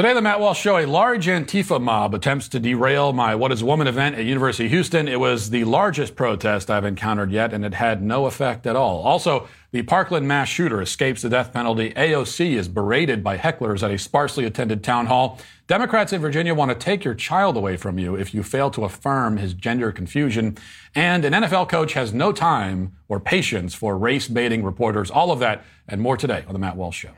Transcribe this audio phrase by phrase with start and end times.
[0.00, 3.62] Today, the Matt Walsh Show, a large Antifa mob attempts to derail my What is
[3.62, 5.06] Woman event at University of Houston.
[5.06, 9.02] It was the largest protest I've encountered yet, and it had no effect at all.
[9.02, 11.90] Also, the Parkland mass shooter escapes the death penalty.
[11.90, 15.38] AOC is berated by hecklers at a sparsely attended town hall.
[15.66, 18.86] Democrats in Virginia want to take your child away from you if you fail to
[18.86, 20.56] affirm his gender confusion.
[20.94, 25.10] And an NFL coach has no time or patience for race baiting reporters.
[25.10, 27.10] All of that and more today on The Matt Walsh Show.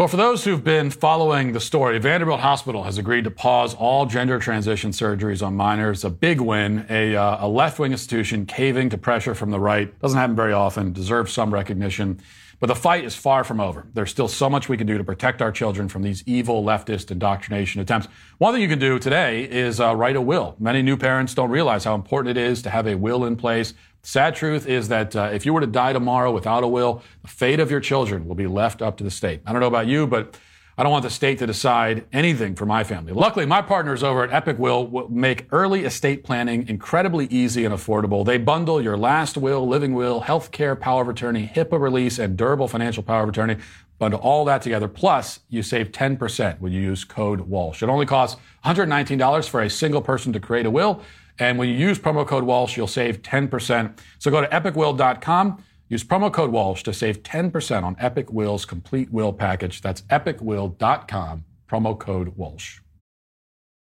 [0.00, 4.06] Well, for those who've been following the story, Vanderbilt Hospital has agreed to pause all
[4.06, 6.04] gender transition surgeries on minors.
[6.04, 6.86] A big win.
[6.88, 10.00] A, uh, a left wing institution caving to pressure from the right.
[10.00, 12.18] Doesn't happen very often, deserves some recognition.
[12.60, 13.88] But the fight is far from over.
[13.92, 17.10] There's still so much we can do to protect our children from these evil leftist
[17.10, 18.08] indoctrination attempts.
[18.38, 20.56] One thing you can do today is uh, write a will.
[20.58, 23.74] Many new parents don't realize how important it is to have a will in place
[24.02, 27.28] Sad truth is that uh, if you were to die tomorrow without a will, the
[27.28, 29.42] fate of your children will be left up to the state.
[29.46, 30.38] I don't know about you, but
[30.78, 33.12] I don't want the state to decide anything for my family.
[33.12, 38.24] Luckily, my partners over at Epic Will make early estate planning incredibly easy and affordable.
[38.24, 42.34] They bundle your last will, living will, health care power of attorney, HIPAA release, and
[42.34, 43.58] durable financial power of attorney.
[43.98, 44.88] Bundle all that together.
[44.88, 47.82] Plus, you save 10% when you use code Walsh.
[47.82, 51.02] It only costs $119 for a single person to create a will.
[51.40, 53.98] And when you use promo code Walsh, you'll save 10%.
[54.18, 55.64] So go to epicwill.com.
[55.88, 59.80] Use promo code Walsh to save 10% on Epic Will's complete will package.
[59.80, 62.78] That's epicwill.com, promo code Walsh.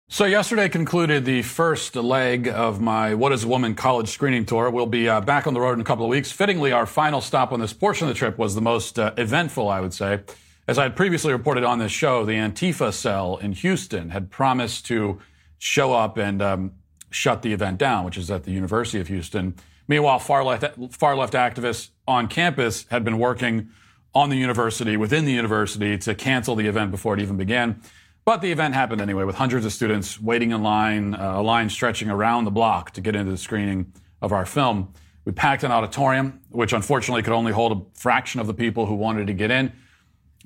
[0.09, 4.71] So yesterday concluded the first leg of my What is a Woman college screening tour.
[4.71, 6.31] We'll be uh, back on the road in a couple of weeks.
[6.31, 9.69] Fittingly, our final stop on this portion of the trip was the most uh, eventful,
[9.69, 10.21] I would say.
[10.69, 14.87] As I had previously reported on this show, the Antifa cell in Houston had promised
[14.87, 15.19] to
[15.59, 16.73] show up and um,
[17.17, 19.55] shut the event down, which is at the University of Houston.
[19.89, 23.71] Meanwhile, far left, far left activists on campus had been working
[24.15, 27.81] on the university, within the university, to cancel the event before it even began.
[28.27, 31.71] But the event happened anyway, with hundreds of students waiting in line, uh, a line
[31.71, 34.93] stretching around the block to get into the screening of our film.
[35.25, 38.95] We packed an auditorium, which unfortunately could only hold a fraction of the people who
[38.95, 39.73] wanted to get in.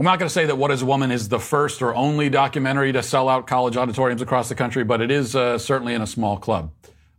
[0.01, 2.31] I'm not going to say that What is a Woman is the first or only
[2.31, 6.01] documentary to sell out college auditoriums across the country, but it is uh, certainly in
[6.01, 6.73] a small club,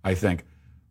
[0.04, 0.46] I think.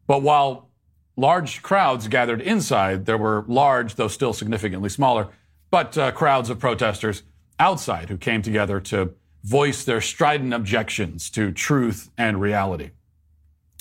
[0.06, 0.68] But while
[1.16, 5.30] large crowds gathered inside, there were large, though still significantly smaller,
[5.72, 7.24] but uh, crowds of protesters
[7.58, 9.12] outside who came together to
[9.42, 12.90] voice their strident objections to truth and reality.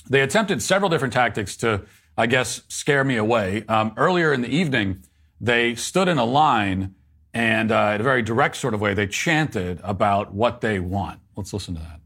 [0.10, 1.84] They attempted several different tactics to,
[2.18, 3.66] I guess, scare me away.
[3.68, 5.04] Um, earlier in the evening,
[5.40, 6.96] they stood in a line
[7.34, 11.20] and uh, in a very direct sort of way, they chanted about what they want.
[11.36, 11.99] Let's listen to that.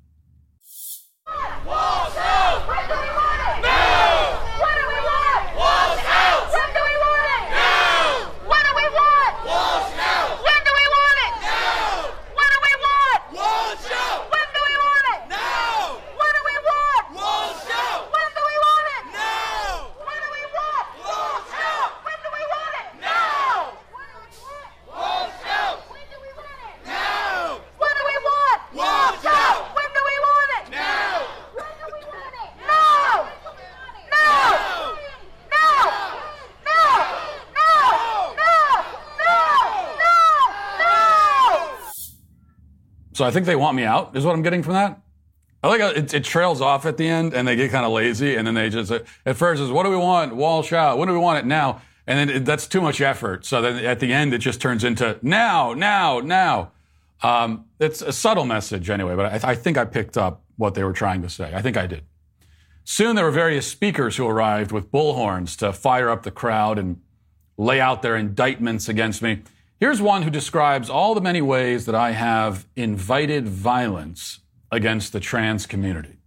[43.13, 44.99] So I think they want me out, is what I'm getting from that.
[45.63, 48.35] I like it, it trails off at the end and they get kind of lazy
[48.35, 50.35] and then they just, at first is what do we want?
[50.35, 50.97] Walsh out.
[50.97, 51.81] What do we want it now?
[52.05, 53.45] And then it, that's too much effort.
[53.45, 56.71] So then at the end, it just turns into now, now, now.
[57.21, 60.83] Um, it's a subtle message anyway, but I, I think I picked up what they
[60.83, 61.53] were trying to say.
[61.53, 62.03] I think I did.
[62.83, 66.99] Soon there were various speakers who arrived with bullhorns to fire up the crowd and
[67.57, 69.43] lay out their indictments against me.
[69.83, 74.39] Here's one who describes all the many ways that I have invited violence
[74.71, 76.19] against the trans community.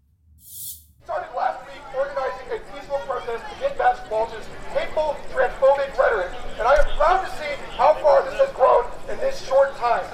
[0.45, 4.45] Started last week organizing a peaceful protest to get past Walsh's
[4.77, 7.49] hateful, transphobic rhetoric, and I am proud to see
[7.81, 10.05] how far this has grown in this short time.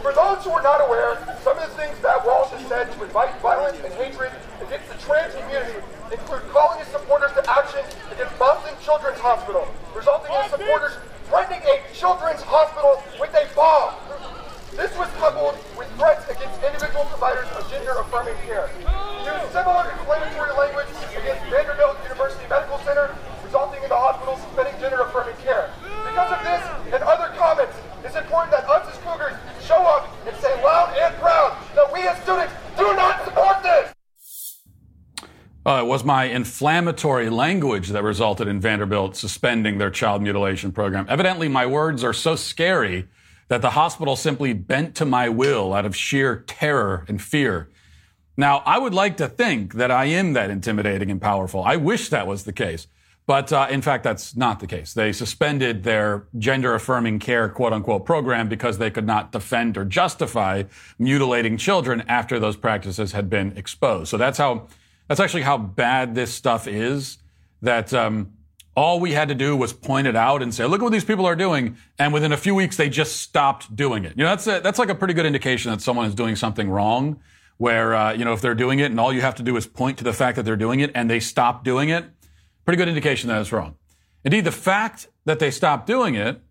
[0.00, 3.02] For those who are not aware, some of the things that Walsh has said to
[3.02, 4.30] invite violence and hatred
[4.62, 5.82] against the trans community
[6.12, 7.82] include calling his supporters to action
[8.12, 9.66] against Boston Children's Hospital,
[9.96, 10.94] resulting in supporters
[11.28, 13.94] threatening a children's hospital with a bomb.
[14.76, 18.70] This was coupled with threats against individual providers of gender-affirming care.
[19.24, 23.10] Used similar inflammatory language against Vanderbilt University Medical Center,
[23.42, 25.72] resulting in the hospital suspending gender-affirming care.
[25.82, 26.62] Because of this
[26.92, 27.74] and other comments,
[28.04, 29.34] it's important that us as Cougars
[29.64, 33.95] show up and say loud and proud that we as students do not support this.
[35.66, 41.04] Uh, was my inflammatory language that resulted in Vanderbilt suspending their child mutilation program.
[41.08, 43.08] Evidently, my words are so scary
[43.48, 47.68] that the hospital simply bent to my will out of sheer terror and fear.
[48.36, 51.64] Now, I would like to think that I am that intimidating and powerful.
[51.64, 52.86] I wish that was the case.
[53.26, 54.94] But uh, in fact, that's not the case.
[54.94, 59.84] They suspended their gender affirming care quote unquote program because they could not defend or
[59.84, 60.62] justify
[60.96, 64.10] mutilating children after those practices had been exposed.
[64.10, 64.68] So that's how,
[65.08, 67.18] that's actually how bad this stuff is
[67.62, 68.32] that, um,
[68.76, 71.04] all we had to do was point it out and say, look at what these
[71.04, 71.78] people are doing.
[71.98, 74.12] And within a few weeks, they just stopped doing it.
[74.16, 76.68] You know, that's a, that's like a pretty good indication that someone is doing something
[76.68, 77.18] wrong
[77.56, 79.66] where, uh, you know, if they're doing it and all you have to do is
[79.66, 82.04] point to the fact that they're doing it and they stop doing it,
[82.66, 83.76] pretty good indication that it's wrong.
[84.24, 86.42] Indeed, the fact that they stopped doing it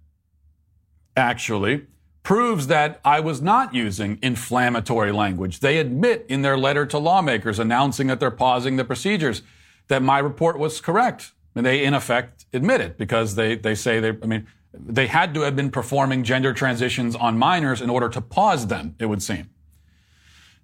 [1.15, 1.85] actually
[2.25, 5.59] proves that I was not using inflammatory language.
[5.59, 9.43] They admit in their letter to lawmakers announcing that they're pausing the procedures
[9.87, 11.31] that my report was correct.
[11.55, 15.33] And they, in effect, admit it because they, they say they, I mean, they had
[15.35, 19.21] to have been performing gender transitions on minors in order to pause them, it would
[19.21, 19.51] seem.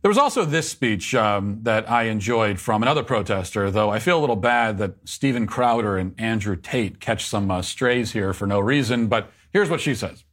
[0.01, 4.17] There was also this speech um, that I enjoyed from another protester, though I feel
[4.17, 8.47] a little bad that Stephen Crowder and Andrew Tate catch some uh, strays here for
[8.47, 10.25] no reason, but here's what she says.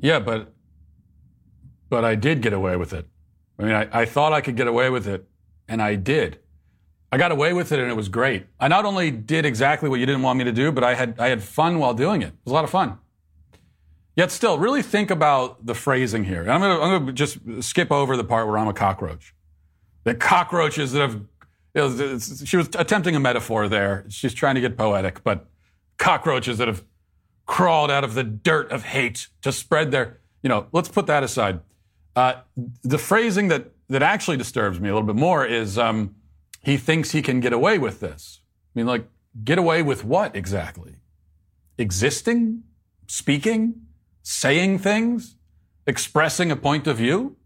[0.00, 0.52] Yeah, but
[1.88, 3.06] but I did get away with it.
[3.58, 5.26] I mean, I, I thought I could get away with it,
[5.68, 6.38] and I did.
[7.10, 8.46] I got away with it, and it was great.
[8.60, 11.18] I not only did exactly what you didn't want me to do, but I had
[11.18, 12.28] I had fun while doing it.
[12.28, 12.98] It was a lot of fun.
[14.16, 16.40] Yet still, really think about the phrasing here.
[16.50, 19.34] I'm gonna I'm gonna just skip over the part where I'm a cockroach.
[20.04, 21.20] The cockroaches that have
[22.46, 24.06] she was attempting a metaphor there.
[24.08, 25.46] She's trying to get poetic, but
[25.98, 26.82] cockroaches that have
[27.46, 31.22] crawled out of the dirt of hate to spread their, you know, let's put that
[31.22, 31.60] aside.
[32.14, 32.34] Uh,
[32.82, 36.16] the phrasing that, that actually disturbs me a little bit more is um,
[36.62, 38.40] he thinks he can get away with this.
[38.74, 39.06] I mean, like,
[39.44, 40.96] get away with what exactly?
[41.78, 42.64] Existing?
[43.06, 43.82] Speaking?
[44.22, 45.36] Saying things?
[45.86, 47.36] Expressing a point of view?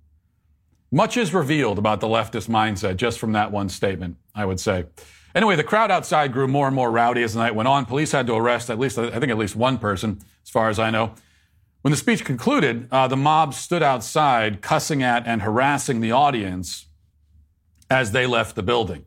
[0.90, 4.86] Much is revealed about the leftist mindset just from that one statement, I would say.
[5.34, 7.86] Anyway, the crowd outside grew more and more rowdy as the night went on.
[7.86, 10.78] Police had to arrest at least, I think, at least one person, as far as
[10.78, 11.14] I know.
[11.82, 16.86] When the speech concluded, uh, the mob stood outside, cussing at and harassing the audience
[17.88, 19.06] as they left the building.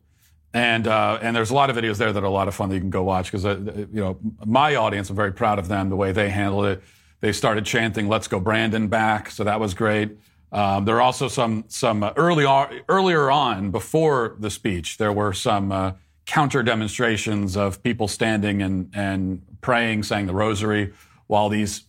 [0.52, 2.68] And uh, and there's a lot of videos there that are a lot of fun
[2.68, 3.58] that you can go watch because uh,
[3.92, 6.82] you know my audience, I'm very proud of them the way they handled it.
[7.20, 10.16] They started chanting "Let's go Brandon back," so that was great.
[10.52, 12.44] Um, there are also some some uh, early
[12.88, 15.92] earlier on before the speech, there were some uh,
[16.26, 20.92] counter demonstrations of people standing and, and praying, saying the rosary,
[21.26, 21.84] while these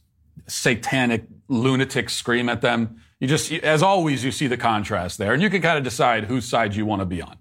[0.48, 3.02] satanic lunatics scream at them.
[3.20, 6.25] You just, as always, you see the contrast there, and you can kind of decide
[6.25, 7.38] whose side you want to be on.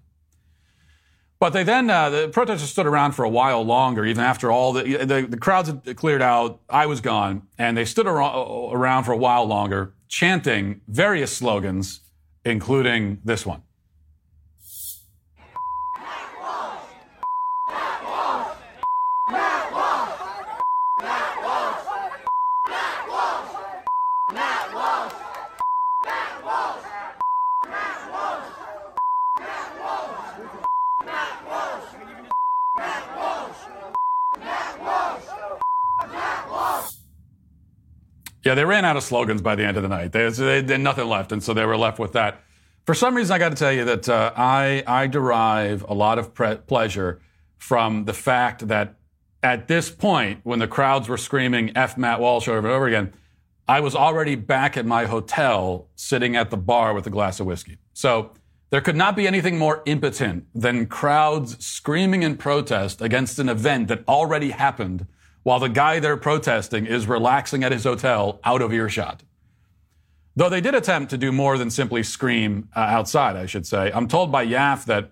[1.37, 4.71] But they then, uh, the protesters stood around for a while longer, even after all
[4.71, 6.61] the, the, the crowds had cleared out.
[6.69, 11.99] I was gone, and they stood around for a while longer, chanting various slogans,
[12.45, 13.63] including this one.
[38.45, 40.11] Yeah, they ran out of slogans by the end of the night.
[40.11, 42.43] They, they had nothing left, and so they were left with that.
[42.85, 46.19] For some reason, I got to tell you that uh, I, I derive a lot
[46.19, 47.19] of pre- pleasure
[47.57, 48.93] from the fact that
[49.41, 53.13] at this point, when the crowds were screaming F Matt Walsh over and over again,
[53.67, 57.47] I was already back at my hotel sitting at the bar with a glass of
[57.47, 57.79] whiskey.
[57.93, 58.31] So
[58.69, 63.87] there could not be anything more impotent than crowds screaming in protest against an event
[63.87, 65.07] that already happened
[65.45, 69.21] while the guy they're protesting is relaxing at his hotel out of earshot.
[70.35, 73.91] Though they did attempt to do more than simply scream uh, outside, I should say.
[73.93, 75.11] I'm told by YAF that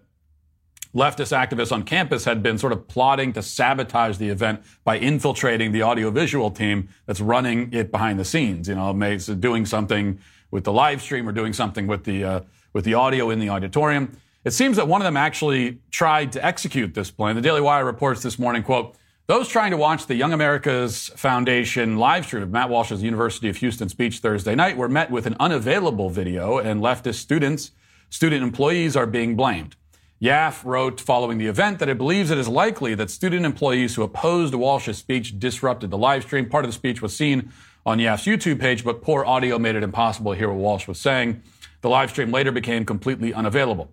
[0.95, 5.71] leftist activists on campus had been sort of plotting to sabotage the event by infiltrating
[5.71, 8.67] the audiovisual team that's running it behind the scenes.
[8.67, 8.91] You know,
[9.39, 10.17] doing something
[10.49, 12.39] with the live stream or doing something with the uh,
[12.73, 14.17] with the audio in the auditorium.
[14.45, 17.35] It seems that one of them actually tried to execute this plan.
[17.35, 21.97] The Daily Wire reports this morning, quote, those trying to watch the Young America's Foundation
[21.97, 25.35] live stream of Matt Walsh's University of Houston speech Thursday night were met with an
[25.39, 27.71] unavailable video, and leftist students,
[28.09, 29.77] student employees are being blamed.
[30.21, 34.03] YAF wrote following the event that it believes it is likely that student employees who
[34.03, 36.49] opposed Walsh's speech disrupted the live stream.
[36.49, 37.51] Part of the speech was seen
[37.85, 40.99] on YAF's YouTube page, but poor audio made it impossible to hear what Walsh was
[40.99, 41.41] saying.
[41.81, 43.91] The live stream later became completely unavailable.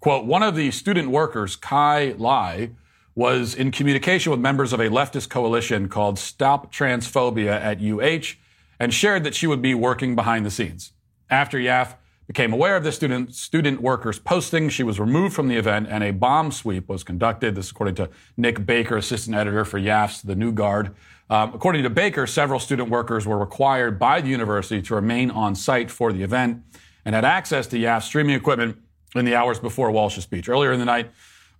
[0.00, 2.70] Quote, one of the student workers, Kai Lai,
[3.18, 8.36] was in communication with members of a leftist coalition called Stop Transphobia at UH
[8.78, 10.92] and shared that she would be working behind the scenes.
[11.28, 11.96] After YAF
[12.28, 14.68] became aware of the student, student workers posting.
[14.68, 17.56] She was removed from the event and a bomb sweep was conducted.
[17.56, 20.94] This according to Nick Baker, assistant editor for YAF's The New Guard.
[21.28, 25.56] Um, according to Baker, several student workers were required by the university to remain on
[25.56, 26.62] site for the event
[27.04, 28.78] and had access to YAF's streaming equipment
[29.16, 30.48] in the hours before Walsh's speech.
[30.48, 31.10] Earlier in the night,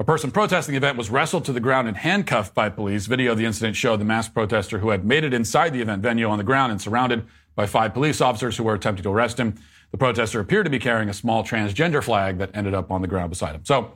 [0.00, 3.06] a person protesting the event was wrestled to the ground and handcuffed by police.
[3.06, 6.02] Video of the incident showed the masked protester who had made it inside the event
[6.02, 7.26] venue on the ground and surrounded
[7.56, 9.56] by five police officers who were attempting to arrest him.
[9.90, 13.08] The protester appeared to be carrying a small transgender flag that ended up on the
[13.08, 13.64] ground beside him.
[13.64, 13.92] So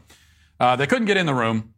[0.58, 1.72] uh, they couldn't get in the room,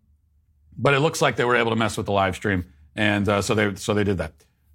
[0.79, 2.65] but it looks like they were able to mess with the live stream,
[2.97, 4.33] and uh, so they so they did that.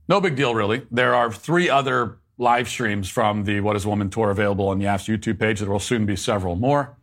[0.08, 0.86] No big deal, really.
[0.92, 5.08] There are three other live streams from the What Is Woman tour available on YAF's
[5.08, 5.60] YouTube page.
[5.60, 6.98] There will soon be several more.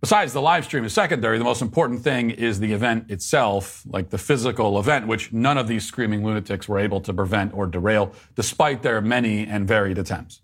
[0.00, 1.38] Besides, the live stream is secondary.
[1.38, 5.68] The most important thing is the event itself, like the physical event, which none of
[5.68, 10.42] these screaming lunatics were able to prevent or derail, despite their many and varied attempts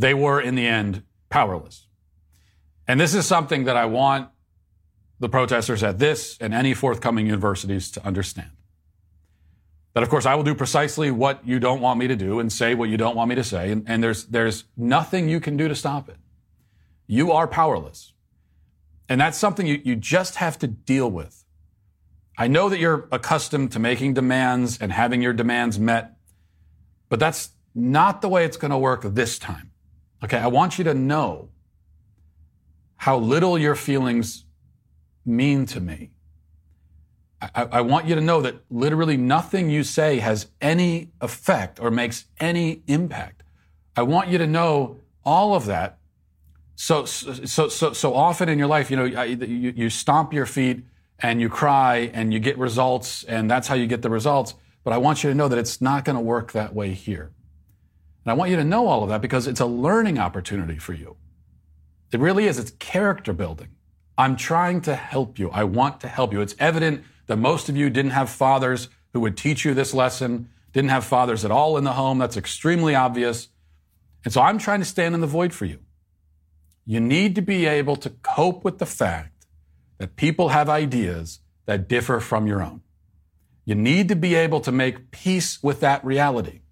[0.00, 1.86] they were in the end powerless.
[2.88, 4.30] And this is something that I want
[5.20, 8.50] the protesters at this and any forthcoming universities to understand.
[9.92, 12.52] That, of course, I will do precisely what you don't want me to do and
[12.52, 13.70] say what you don't want me to say.
[13.70, 16.16] And, and there's, there's nothing you can do to stop it.
[17.06, 18.14] You are powerless.
[19.10, 21.44] And that's something you, you just have to deal with.
[22.38, 26.16] I know that you're accustomed to making demands and having your demands met,
[27.08, 29.72] but that's not the way it's going to work this time.
[30.22, 31.48] Okay, I want you to know
[32.96, 34.44] how little your feelings
[35.26, 36.12] mean to me.
[37.42, 41.90] I, I, want you to know that literally nothing you say has any effect or
[41.90, 43.42] makes any impact.
[43.96, 45.99] I want you to know all of that.
[46.80, 50.82] So, so, so, so often in your life, you know, you, you stomp your feet
[51.18, 54.54] and you cry and you get results and that's how you get the results.
[54.82, 57.32] But I want you to know that it's not going to work that way here.
[58.24, 60.94] And I want you to know all of that because it's a learning opportunity for
[60.94, 61.18] you.
[62.12, 62.58] It really is.
[62.58, 63.68] It's character building.
[64.16, 65.50] I'm trying to help you.
[65.50, 66.40] I want to help you.
[66.40, 70.48] It's evident that most of you didn't have fathers who would teach you this lesson,
[70.72, 72.16] didn't have fathers at all in the home.
[72.16, 73.48] That's extremely obvious.
[74.24, 75.80] And so I'm trying to stand in the void for you.
[76.90, 79.46] You need to be able to cope with the fact
[79.98, 82.80] that people have ideas that differ from your own.
[83.64, 86.62] You need to be able to make peace with that reality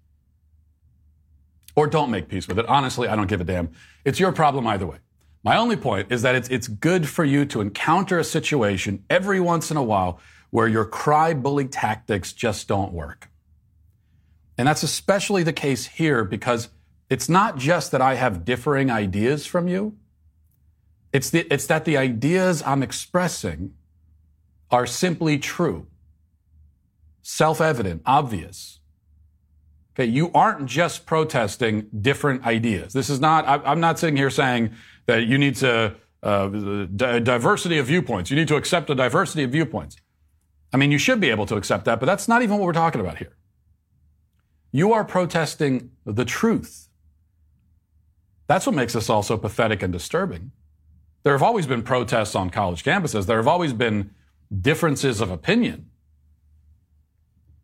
[1.73, 2.65] or don't make peace with it.
[2.65, 3.71] Honestly, I don't give a damn.
[4.03, 4.97] It's your problem either way.
[5.41, 9.39] My only point is that it's, it's good for you to encounter a situation every
[9.39, 13.29] once in a while where your cry bully tactics just don't work.
[14.57, 16.67] And that's especially the case here because
[17.09, 19.95] it's not just that I have differing ideas from you.
[21.11, 23.73] It's, the, it's that the ideas I'm expressing
[24.71, 25.87] are simply true,
[27.21, 28.79] self evident, obvious.
[29.93, 32.93] Okay, you aren't just protesting different ideas.
[32.93, 34.73] This is not, I, am not sitting here saying
[35.07, 38.29] that you need to, uh, diversity of viewpoints.
[38.29, 39.97] You need to accept a diversity of viewpoints.
[40.71, 42.73] I mean, you should be able to accept that, but that's not even what we're
[42.73, 43.35] talking about here.
[44.71, 46.89] You are protesting the truth.
[48.47, 50.51] That's what makes this all so pathetic and disturbing.
[51.29, 53.27] There have always been protests on college campuses.
[53.27, 54.15] There have always been
[54.51, 55.91] differences of opinion.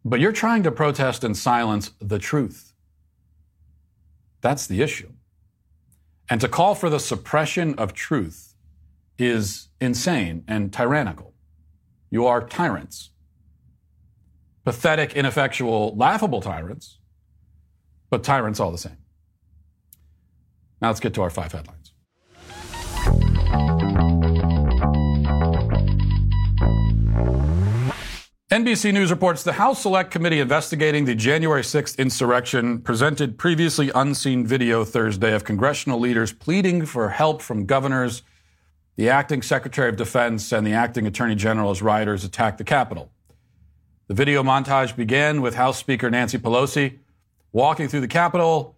[0.04, 2.74] But you're trying to protest and silence the truth.
[4.42, 5.14] That's the issue.
[6.30, 8.54] And to call for the suppression of truth
[9.18, 11.34] is insane and tyrannical.
[12.12, 13.10] You are tyrants.
[14.64, 17.00] Pathetic, ineffectual, laughable tyrants,
[18.12, 18.98] but tyrants all the same.
[20.80, 21.85] Now let's get to our five headlines.
[28.56, 34.48] NBC News reports the House Select Committee investigating the January 6th insurrection presented previously unseen
[34.48, 38.24] video Thursday of congressional leaders pleading for help from governors
[38.96, 43.12] the acting Secretary of Defense and the acting Attorney General as rioters attacked the Capitol.
[44.08, 47.00] The video montage began with House Speaker Nancy Pelosi
[47.52, 48.78] walking through the Capitol,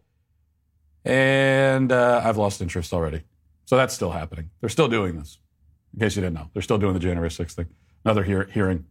[1.06, 3.22] and uh, I've lost interest already.
[3.66, 4.50] So that's still happening.
[4.60, 5.38] They're still doing this.
[5.94, 7.68] In case you didn't know, they're still doing the January 6th thing.
[8.04, 8.86] Another hear- hearing.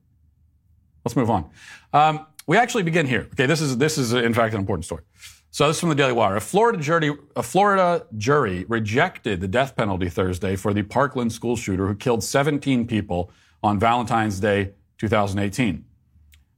[1.07, 1.49] Let's move on.
[1.93, 3.29] Um, we actually begin here.
[3.35, 5.05] Okay, this is this is in fact an important story.
[5.53, 6.35] So this is from the Daily Wire.
[6.35, 11.55] A Florida jury, a Florida jury rejected the death penalty Thursday for the Parkland school
[11.55, 13.31] shooter who killed 17 people
[13.63, 15.85] on Valentine's Day 2018.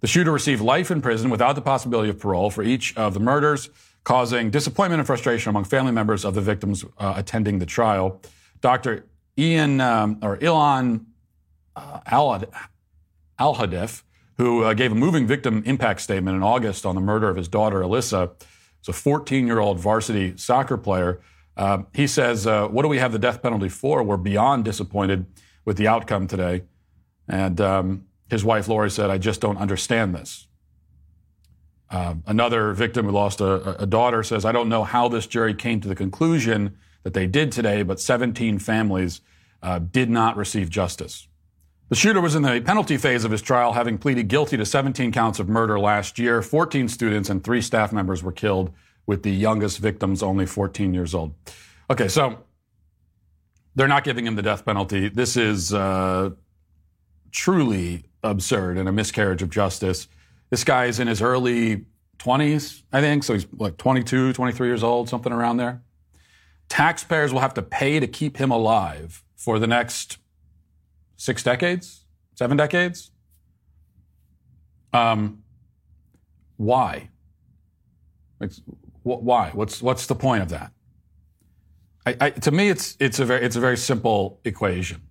[0.00, 3.20] The shooter received life in prison without the possibility of parole for each of the
[3.20, 3.68] murders,
[4.02, 8.22] causing disappointment and frustration among family members of the victims uh, attending the trial.
[8.62, 9.04] Dr.
[9.36, 11.04] Ian um, or Ilan
[11.76, 12.00] uh,
[13.38, 14.04] Alhadeff,
[14.38, 17.48] who uh, gave a moving victim impact statement in August on the murder of his
[17.48, 18.30] daughter Alyssa,
[18.80, 21.20] is a 14-year-old varsity soccer player.
[21.56, 24.02] Uh, he says, uh, "What do we have the death penalty for?
[24.02, 25.26] We're beyond disappointed
[25.64, 26.62] with the outcome today."
[27.28, 30.46] And um, his wife, Lori, said, I just don't understand this.
[31.90, 35.54] Uh, another victim who lost a, a, daughter says, I don't know how this jury
[35.54, 39.22] came to the conclusion that they did today, but 17 families
[39.62, 41.28] uh, did not receive justice.
[41.88, 45.10] The shooter was in the penalty phase of his trial, having pleaded guilty to 17
[45.10, 46.42] counts of murder last year.
[46.42, 48.72] 14 students and three staff members were killed,
[49.06, 51.34] with the youngest victims only 14 years old.
[51.90, 52.44] Okay, so
[53.74, 55.08] they're not giving him the death penalty.
[55.08, 56.30] This is uh,
[57.32, 60.08] truly absurd and a miscarriage of justice.
[60.50, 61.86] This guy is in his early
[62.18, 63.24] 20s, I think.
[63.24, 65.80] So he's like 22, 23 years old, something around there.
[66.68, 70.18] Taxpayers will have to pay to keep him alive for the next
[71.18, 73.10] six decades, seven decades.
[74.94, 75.42] Um,
[76.56, 77.10] why?
[79.02, 79.50] Wh- why?
[79.50, 80.72] What's what's the point of that?
[82.06, 85.02] I, I, to me, it's it's a very it's a very simple equation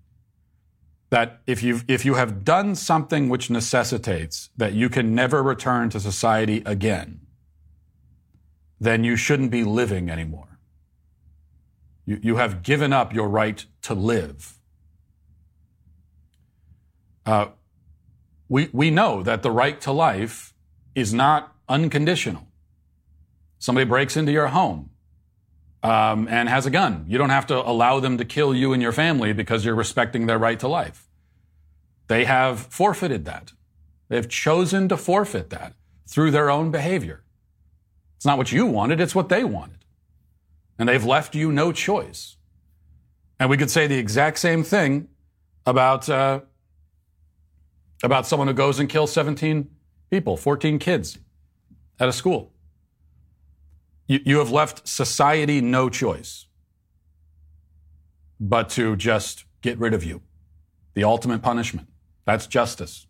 [1.09, 5.89] that if you if you have done something which necessitates that you can never return
[5.91, 7.19] to society again,
[8.79, 10.59] then you shouldn't be living anymore.
[12.05, 14.56] You, you have given up your right to live.
[17.27, 17.47] Uh,
[18.47, 20.53] we, we know that the right to life
[20.95, 22.47] is not unconditional.
[23.59, 24.91] Somebody breaks into your home
[25.83, 27.03] um, and has a gun.
[27.09, 30.25] You don't have to allow them to kill you and your family because you're respecting
[30.25, 31.09] their right to life.
[32.07, 33.51] They have forfeited that.
[34.07, 35.73] They've chosen to forfeit that
[36.07, 37.23] through their own behavior.
[38.15, 39.83] It's not what you wanted, it's what they wanted.
[40.79, 42.37] And they've left you no choice.
[43.37, 45.09] And we could say the exact same thing
[45.65, 46.41] about, uh,
[48.03, 49.69] about someone who goes and kills 17
[50.09, 51.17] people, 14 kids
[51.99, 52.51] at a school.
[54.07, 56.45] You, you have left society no choice
[58.39, 60.21] but to just get rid of you.
[60.93, 61.87] The ultimate punishment.
[62.25, 63.07] That's justice.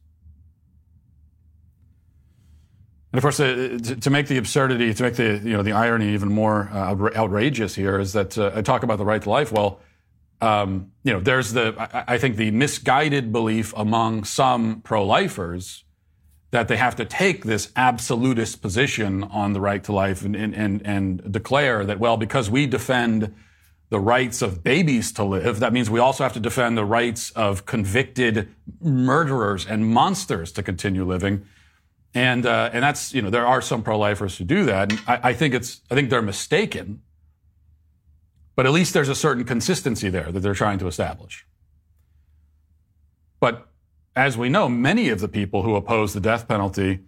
[3.12, 5.72] And of course, uh, to, to, make the absurdity, to make the you know the
[5.72, 9.30] irony even more uh, outrageous here is that uh, I talk about the right to
[9.30, 9.52] life.
[9.52, 9.80] Well,
[10.42, 11.74] um, you know, there's the
[12.08, 15.84] I, think the misguided belief among some pro-lifers
[16.52, 20.86] that they have to take this absolutist position on the right to life and, and,
[20.86, 23.34] and, declare that, well, because we defend
[23.90, 27.32] the rights of babies to live, that means we also have to defend the rights
[27.32, 31.46] of convicted murderers and monsters to continue living.
[32.14, 34.92] And, uh, and that's, you know, there are some pro-lifers who do that.
[34.92, 37.02] And I, I think it's, I think they're mistaken.
[38.58, 41.46] But at least there's a certain consistency there that they're trying to establish.
[43.40, 43.68] But
[44.16, 47.02] as we know, many of the people who oppose the death penalty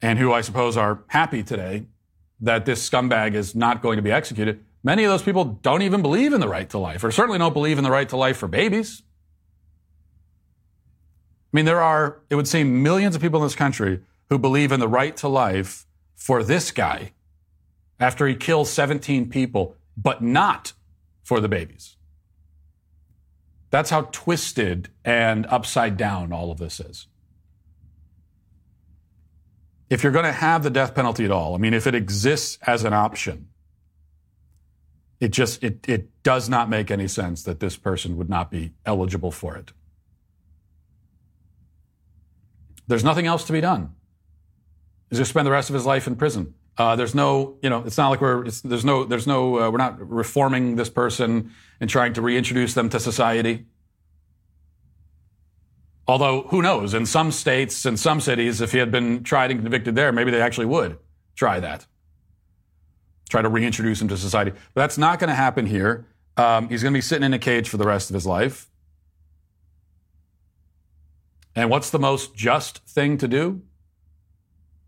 [0.00, 1.86] and who I suppose are happy today
[2.40, 6.02] that this scumbag is not going to be executed, many of those people don't even
[6.02, 8.36] believe in the right to life, or certainly don't believe in the right to life
[8.36, 9.02] for babies.
[11.52, 14.70] I mean, there are, it would seem, millions of people in this country who believe
[14.70, 15.84] in the right to life
[16.14, 17.10] for this guy
[17.98, 20.74] after he kills 17 people, but not
[21.22, 21.96] for the babies.
[23.70, 27.06] That's how twisted and upside down all of this is.
[29.88, 32.58] If you're going to have the death penalty at all, I mean, if it exists
[32.66, 33.48] as an option,
[35.20, 38.72] it just it, it does not make any sense that this person would not be
[38.84, 39.72] eligible for it.
[42.88, 43.94] There's nothing else to be done.
[45.08, 46.54] He's going to spend the rest of his life in prison.
[46.78, 49.78] Uh, there's no, you know, it's not like we're, there's no, there's no, uh, we're
[49.78, 53.66] not reforming this person and trying to reintroduce them to society.
[56.08, 56.94] Although, who knows?
[56.94, 60.30] In some states, in some cities, if he had been tried and convicted there, maybe
[60.30, 60.98] they actually would
[61.36, 61.86] try that.
[63.28, 64.50] Try to reintroduce him to society.
[64.50, 66.06] But that's not going to happen here.
[66.36, 68.68] Um, he's going to be sitting in a cage for the rest of his life.
[71.54, 73.62] And what's the most just thing to do?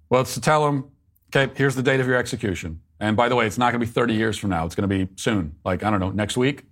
[0.09, 0.91] Well, it's to tell them,
[1.35, 2.81] okay, here's the date of your execution.
[3.01, 4.65] And by the way, it's not going to be 30 years from now.
[4.65, 5.57] It's going to be soon.
[5.65, 6.65] Like, I don't know, next week.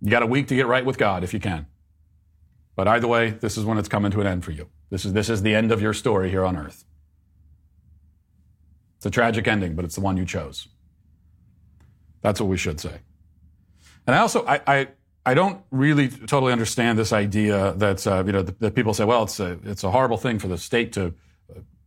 [0.00, 1.66] You got a week to get right with God if you can.
[2.74, 4.68] But either way, this is when it's coming to an end for you.
[4.90, 6.84] This is, this is the end of your story here on earth.
[8.96, 10.68] It's a tragic ending, but it's the one you chose.
[12.22, 13.00] That's what we should say.
[14.06, 14.88] And I also, I, I,
[15.24, 19.24] I don't really totally understand this idea that, uh, you know, that people say, well,
[19.24, 21.14] it's a, it's a horrible thing for the state to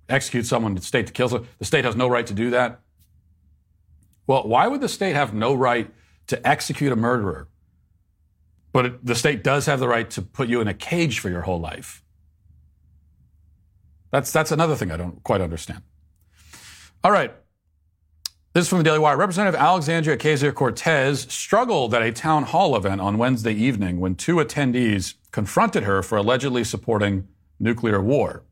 [0.09, 1.47] execute someone, the state to kill someone.
[1.59, 2.81] The state has no right to do that.
[4.27, 5.91] Well, why would the state have no right
[6.27, 7.47] to execute a murderer?
[8.71, 11.29] But it, the state does have the right to put you in a cage for
[11.29, 12.03] your whole life.
[14.11, 15.81] That's, that's another thing I don't quite understand.
[17.03, 17.33] All right.
[18.53, 19.17] This is from the Daily Wire.
[19.17, 24.37] Representative Alexandria Ocasio Cortez struggled at a town hall event on Wednesday evening when two
[24.37, 27.27] attendees confronted her for allegedly supporting
[27.59, 28.43] nuclear war.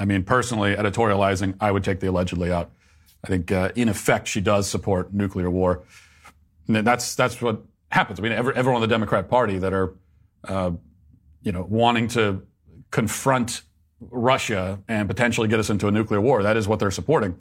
[0.00, 2.70] I mean, personally, editorializing, I would take the allegedly out.
[3.24, 5.82] I think, uh, in effect, she does support nuclear war.
[6.68, 8.20] And that's that's what happens.
[8.20, 9.94] I mean, every, everyone in the Democrat Party that are,
[10.44, 10.72] uh,
[11.42, 12.46] you know, wanting to
[12.90, 13.62] confront
[14.00, 16.42] Russia and potentially get us into a nuclear war.
[16.42, 17.36] That is what they're supporting.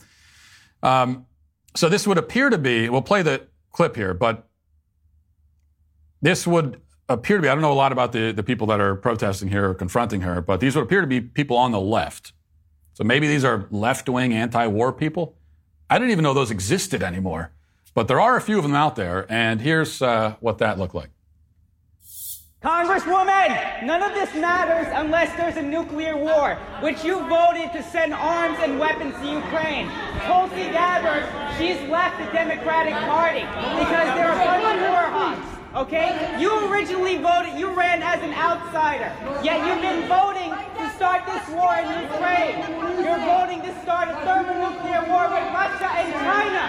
[0.82, 1.26] Um,
[1.76, 4.48] so this would appear to be, we'll play the clip here, but
[6.22, 8.80] this would appear to be, I don't know a lot about the, the people that
[8.80, 11.80] are protesting here or confronting her, but these would appear to be people on the
[11.80, 12.34] left.
[12.98, 15.36] So maybe these are left wing anti war people.
[15.88, 17.52] I didn't even know those existed anymore,
[17.94, 20.96] but there are a few of them out there, and here's uh, what that looked
[20.96, 21.12] like.
[22.64, 28.16] Congresswoman, none of this matters unless there's a nuclear war, which you voted to send
[28.16, 29.88] arms and weapons to Ukraine.
[30.26, 31.22] Tulsi Gabbard,
[31.60, 33.42] she's left the Democratic Party
[33.78, 35.58] because there are of war hawks.
[35.76, 36.36] Okay?
[36.42, 40.37] You originally voted, you ran as an outsider, yet you've been to
[40.98, 42.58] start this war in Ukraine.
[43.06, 46.64] You're voting to start a thermonuclear war with Russia and China.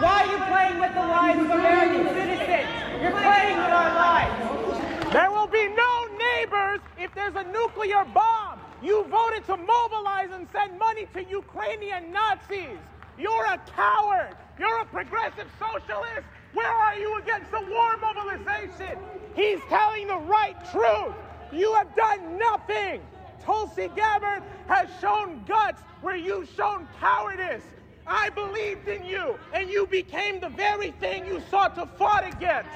[0.00, 2.68] Why are you playing with the lives of American citizens?
[3.02, 5.12] You're playing with our lives.
[5.12, 8.60] There will be no neighbors if there's a nuclear bomb.
[8.82, 12.80] You voted to mobilize and send money to Ukrainian Nazis.
[13.18, 14.36] You're a coward.
[14.58, 16.24] You're a progressive socialist.
[16.54, 18.98] Where are you against the war mobilization?
[19.34, 21.14] He's telling the right truth.
[21.52, 23.02] You have done nothing.
[23.46, 27.62] Tulsi Gabbard has shown guts where you've shown cowardice.
[28.04, 32.70] I believed in you, and you became the very thing you sought to fight against.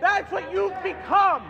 [0.00, 1.44] That's what you've become.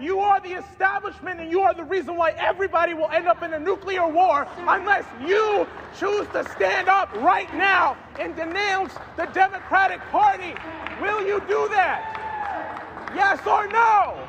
[0.00, 3.52] You are the establishment and you are the reason why everybody will end up in
[3.52, 5.66] a nuclear war unless you
[5.98, 10.54] choose to stand up right now and denounce the Democratic Party.
[11.00, 13.12] Will you do that?
[13.14, 14.26] Yes or no?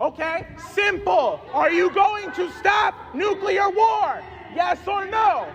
[0.00, 1.40] Okay, simple.
[1.52, 4.20] Are you going to stop nuclear war?
[4.54, 5.46] Yes or no?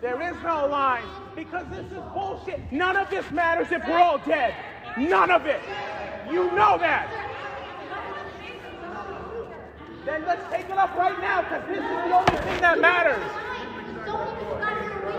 [0.00, 2.60] There is no line because this is bullshit.
[2.72, 4.54] None of this matters if we're all dead.
[4.98, 5.60] None of it.
[6.30, 7.08] You know that.
[10.04, 13.22] Then let's take it up right now because this is the only thing that matters.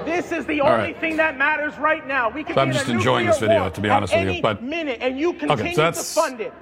[0.06, 1.00] This is the only right.
[1.00, 2.30] thing that matters right now.
[2.30, 4.42] We can so I'm just enjoying this video, to be honest with you.
[4.42, 6.54] But minute, and you continue okay, so to fund it.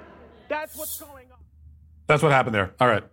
[0.48, 1.21] That's what's going on.
[2.06, 2.74] That's what happened there.
[2.80, 3.04] All right.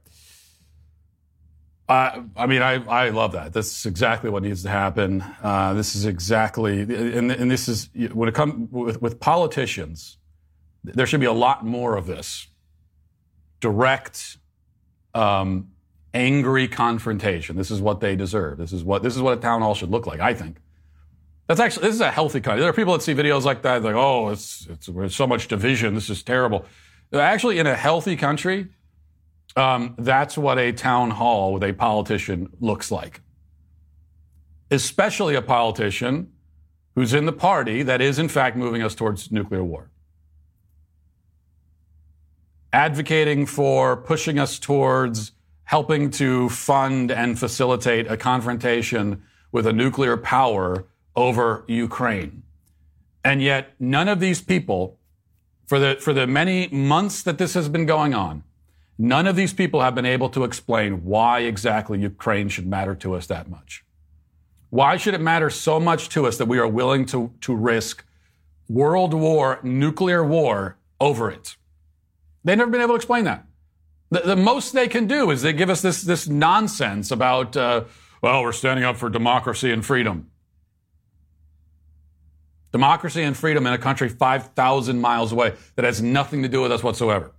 [1.89, 3.51] I mean, I, I love that.
[3.51, 5.23] This is exactly what needs to happen.
[5.41, 10.17] Uh, this is exactly, and, and this is when it comes with, with politicians,
[10.83, 12.47] there should be a lot more of this
[13.59, 14.37] direct,
[15.15, 15.71] um,
[16.13, 17.55] angry confrontation.
[17.55, 18.59] This is what they deserve.
[18.59, 20.19] This is what this is what a town hall should look like.
[20.19, 20.57] I think.
[21.47, 22.61] That's actually this is a healthy country.
[22.61, 25.47] There are people that see videos like that, like, oh, it's it's there's so much
[25.47, 25.95] division.
[25.95, 26.65] This is terrible.
[27.11, 28.67] Actually, in a healthy country,
[29.55, 33.21] um, that's what a town hall with a politician looks like.
[34.71, 36.31] Especially a politician
[36.95, 39.89] who's in the party that is, in fact, moving us towards nuclear war.
[42.71, 45.31] Advocating for pushing us towards
[45.63, 50.85] helping to fund and facilitate a confrontation with a nuclear power
[51.15, 52.43] over Ukraine.
[53.23, 54.97] And yet, none of these people,
[55.67, 58.43] for the, for the many months that this has been going on,
[59.01, 63.15] None of these people have been able to explain why exactly Ukraine should matter to
[63.15, 63.85] us that much.
[64.71, 68.05] Why should it matter so much to us that we are willing to, to risk
[68.67, 71.55] world war, nuclear war over it?
[72.43, 73.45] They've never been able to explain that.
[74.11, 77.85] The, the most they can do is they give us this, this nonsense about, uh,
[78.21, 80.29] well, we're standing up for democracy and freedom.
[82.73, 86.73] Democracy and freedom in a country 5,000 miles away that has nothing to do with
[86.73, 87.31] us whatsoever.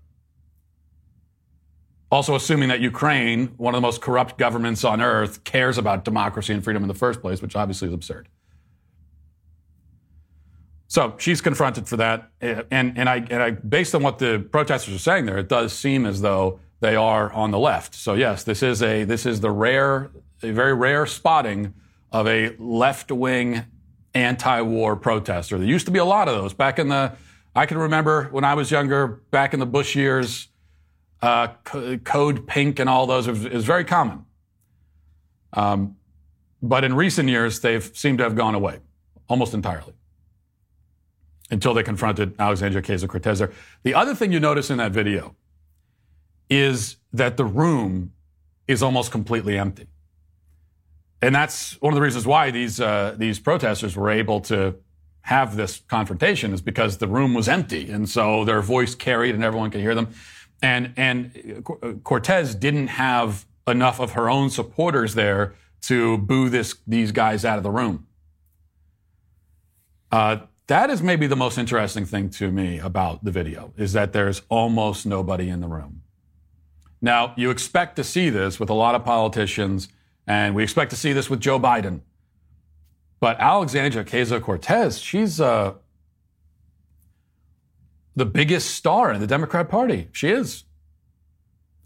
[2.10, 6.52] Also, assuming that Ukraine, one of the most corrupt governments on earth, cares about democracy
[6.52, 8.28] and freedom in the first place, which obviously is absurd.
[10.88, 14.44] So she's confronted for that, eh, and and I and I based on what the
[14.50, 17.94] protesters are saying there, it does seem as though they are on the left.
[17.94, 20.10] So yes, this is a this is the rare,
[20.42, 21.74] a very rare spotting
[22.10, 23.66] of a left wing
[24.14, 25.58] anti-war protester.
[25.58, 27.12] There used to be a lot of those back in the.
[27.54, 30.48] I can remember when I was younger, back in the Bush years,
[31.22, 34.24] uh, Code Pink and all those is, very common.
[35.52, 35.96] Um,
[36.62, 38.80] but in recent years, they've seemed to have gone away
[39.28, 39.94] almost entirely
[41.50, 43.52] until they confronted Alexandria Ocasio Cortez there.
[43.82, 45.34] The other thing you notice in that video
[46.48, 48.12] is that the room
[48.68, 49.86] is almost completely empty.
[51.22, 54.76] And that's one of the reasons why these, uh, these protesters were able to
[55.22, 57.90] have this confrontation is because the room was empty.
[57.90, 60.08] And so their voice carried and everyone could hear them.
[60.62, 61.64] And, and
[62.04, 67.56] Cortez didn't have enough of her own supporters there to boo this, these guys out
[67.56, 68.06] of the room.
[70.12, 74.12] Uh, that is maybe the most interesting thing to me about the video is that
[74.12, 76.02] there's almost nobody in the room.
[77.00, 79.88] Now, you expect to see this with a lot of politicians,
[80.26, 82.02] and we expect to see this with Joe Biden.
[83.20, 85.74] But Alexandria Ocasio Cortez, she's uh,
[88.16, 90.08] the biggest star in the Democrat Party.
[90.12, 90.64] She is.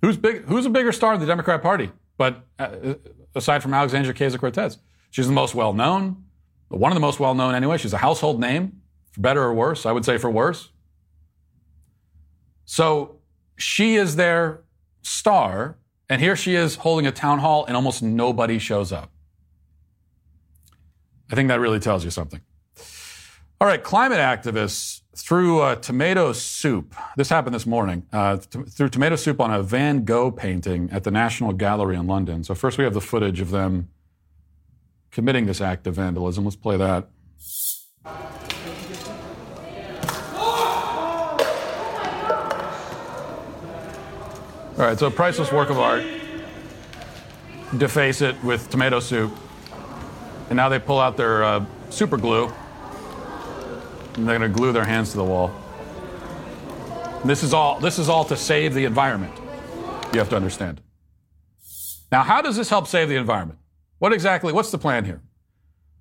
[0.03, 0.45] Who's big?
[0.45, 1.91] Who's a bigger star in the Democrat Party?
[2.17, 2.95] But uh,
[3.35, 4.79] aside from Alexandria Ocasio Cortez,
[5.11, 6.25] she's the most well known
[6.69, 7.79] one of the most well known anyway.
[7.79, 8.81] She's a household name,
[9.13, 9.87] for better or worse.
[9.87, 10.71] I would say for worse.
[12.65, 13.17] So
[13.57, 14.63] she is their
[15.03, 19.11] star, and here she is holding a town hall, and almost nobody shows up.
[21.31, 22.41] I think that really tells you something.
[23.61, 26.95] All right, climate activists threw uh, tomato soup.
[27.17, 28.07] This happened this morning.
[28.13, 32.45] Uh, t- tomato soup on a Van Gogh painting at the National Gallery in London.
[32.45, 33.89] So first we have the footage of them
[35.11, 36.45] committing this act of vandalism.
[36.45, 37.09] Let's play that.
[44.77, 46.03] All right, so a priceless work of art.
[47.79, 49.33] Deface it with tomato soup.
[50.49, 52.53] And now they pull out their uh, super glue.
[54.17, 55.53] And they're going to glue their hands to the wall.
[57.25, 59.33] this is all this is all to save the environment.
[60.13, 60.81] You have to understand.
[62.13, 63.59] Now, how does this help save the environment?
[63.99, 65.23] What exactly, what's the plan here?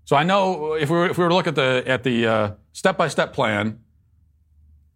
[0.05, 2.27] So I know if we were, if we were to look at the, at the
[2.27, 3.79] uh, step-by-step plan,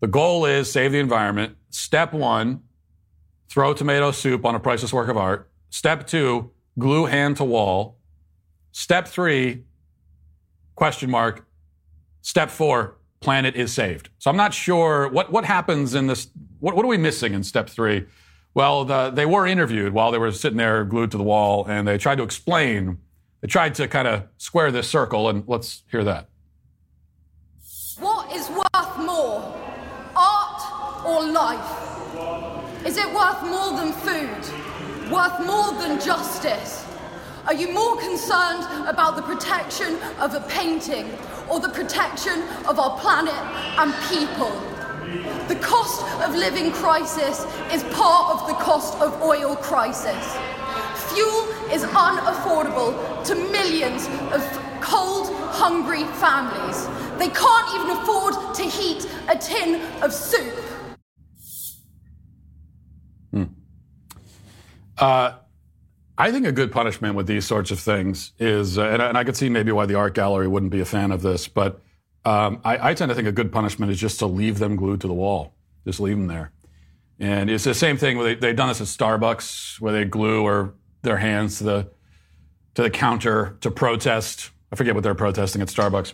[0.02, 1.56] the goal is save the environment.
[1.70, 2.62] Step one,
[3.50, 5.50] throw tomato soup on a priceless work of art.
[5.70, 7.98] Step two, glue hand to wall.
[8.74, 9.64] Step three,
[10.76, 11.48] question mark.
[12.22, 14.08] Step four, planet is saved.
[14.20, 16.30] So I'm not sure what, what happens in this.
[16.62, 18.06] What, what are we missing in step three?
[18.54, 21.86] Well, the, they were interviewed while they were sitting there glued to the wall, and
[21.86, 23.00] they tried to explain.
[23.42, 26.30] They tried to kind of square this circle, and let's hear that.
[28.00, 29.54] What is worth more,
[30.16, 32.86] art or life?
[32.86, 35.12] Is it worth more than food?
[35.12, 36.87] Worth more than justice?
[37.48, 41.10] Are you more concerned about the protection of a painting
[41.50, 43.34] or the protection of our planet
[43.80, 44.52] and people?
[45.48, 50.36] The cost of living crisis is part of the cost of oil crisis.
[51.14, 54.42] Fuel is unaffordable to millions of
[54.82, 56.86] cold, hungry families.
[57.18, 60.54] They can't even afford to heat a tin of soup.
[63.32, 63.44] Hmm.
[64.98, 65.32] Uh,
[66.18, 69.18] I think a good punishment with these sorts of things is, uh, and, I, and
[69.18, 71.80] I could see maybe why the art gallery wouldn't be a fan of this, but
[72.26, 75.00] um, I, I, tend to think a good punishment is just to leave them glued
[75.02, 75.54] to the wall.
[75.86, 76.52] Just leave them there.
[77.20, 78.22] And it's the same thing.
[78.22, 81.90] They, have done this at Starbucks, where they glue or their hands to the
[82.76, 84.52] to the counter to protest.
[84.72, 86.14] I forget what they're protesting at Starbucks.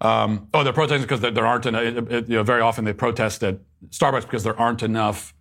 [0.00, 1.66] Um, oh, they're protesting because there, there aren't.
[1.66, 3.58] Enough, it, it, you know, very often they protest at
[3.90, 5.34] Starbucks because there aren't enough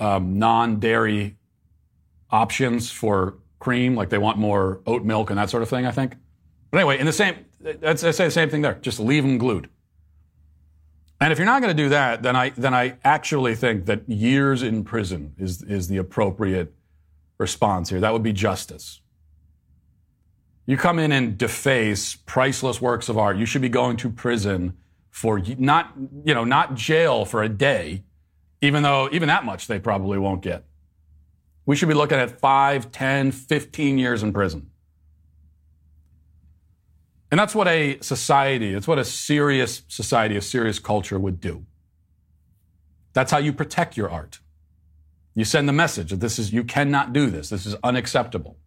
[0.00, 1.36] um, non-dairy
[2.30, 3.94] options for cream.
[3.94, 5.86] Like they want more oat milk and that sort of thing.
[5.86, 6.16] I think.
[6.70, 7.44] But anyway, in the same,
[7.82, 8.74] I say the same thing there.
[8.74, 9.68] Just leave them glued.
[11.20, 14.08] And if you're not going to do that, then I then I actually think that
[14.08, 16.72] years in prison is is the appropriate
[17.38, 18.00] response here.
[18.00, 19.00] That would be justice.
[20.66, 23.36] You come in and deface priceless works of art.
[23.36, 24.78] You should be going to prison
[25.10, 25.92] for not
[26.24, 28.04] you know not jail for a day,
[28.62, 30.64] even though even that much they probably won't get.
[31.70, 34.70] We should be looking at 5, 10, 15 years in prison.
[37.30, 41.64] And that's what a society, it's what a serious society, a serious culture would do.
[43.12, 44.40] That's how you protect your art.
[45.36, 47.50] You send the message that this is, you cannot do this.
[47.50, 48.58] This is unacceptable.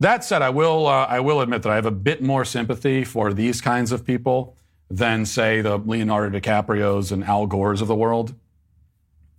[0.00, 3.04] That said, I will, uh, I will admit that I have a bit more sympathy
[3.04, 4.56] for these kinds of people
[4.88, 8.34] than, say, the Leonardo DiCaprios and Al Gores of the world.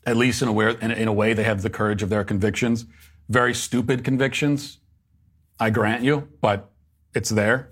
[0.06, 2.24] At least in a, way, in, in a way, they have the courage of their
[2.24, 2.86] convictions.
[3.30, 4.80] Very stupid convictions,
[5.60, 6.70] I grant you, but
[7.14, 7.72] it's there.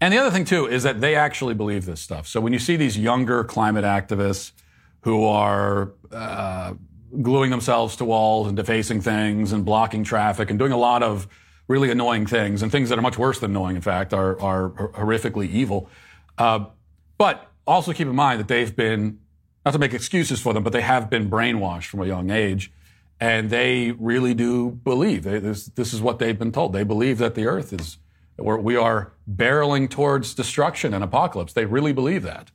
[0.00, 2.26] And the other thing, too, is that they actually believe this stuff.
[2.26, 4.52] So when you see these younger climate activists
[5.02, 6.74] who are uh,
[7.22, 11.26] gluing themselves to walls and defacing things and blocking traffic and doing a lot of
[11.68, 14.70] really annoying things and things that are much worse than annoying, in fact, are, are
[14.70, 15.88] horrifically evil.
[16.38, 16.64] Uh,
[17.16, 19.19] but also keep in mind that they've been,
[19.64, 22.72] not to make excuses for them, but they have been brainwashed from a young age.
[23.22, 26.72] And they really do believe they, this, this is what they've been told.
[26.72, 27.98] They believe that the earth is
[28.42, 31.52] we are barreling towards destruction and apocalypse.
[31.52, 32.50] They really believe that.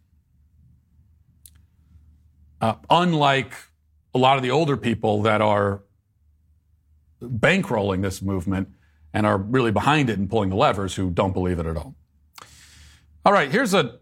[2.60, 3.54] Uh, unlike
[4.14, 5.84] a lot of the older people that are
[7.22, 8.70] bankrolling this movement
[9.14, 11.96] and are really behind it and pulling the levers who don't believe it at all.
[13.26, 14.00] All right, here's a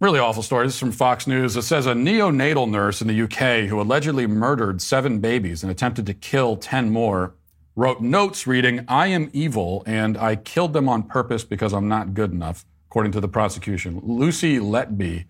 [0.00, 0.66] really awful story.
[0.66, 1.56] This is from Fox News.
[1.56, 6.06] It says a neonatal nurse in the UK who allegedly murdered seven babies and attempted
[6.06, 7.34] to kill 10 more
[7.74, 12.14] wrote notes reading, I am evil and I killed them on purpose because I'm not
[12.14, 14.00] good enough, according to the prosecution.
[14.04, 15.26] Lucy Letby,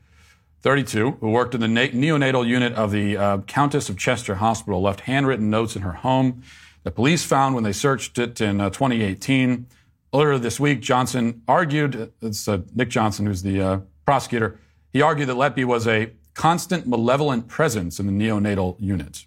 [0.61, 5.01] 32, who worked in the neonatal unit of the uh, Countess of Chester Hospital, left
[5.01, 6.43] handwritten notes in her home
[6.85, 9.67] that police found when they searched it in uh, 2018.
[10.15, 14.59] Earlier this week, Johnson argued, it's uh, Nick Johnson, who's the uh, prosecutor,
[14.90, 19.27] he argued that Letby was a constant malevolent presence in the neonatal unit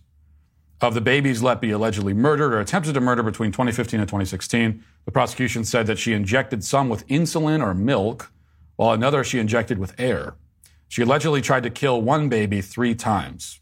[0.81, 4.83] of the babies Letby allegedly murdered or attempted to murder between 2015 and 2016.
[5.05, 8.31] The prosecution said that she injected some with insulin or milk,
[8.75, 10.33] while another she injected with air.
[10.87, 13.59] She allegedly tried to kill one baby three times.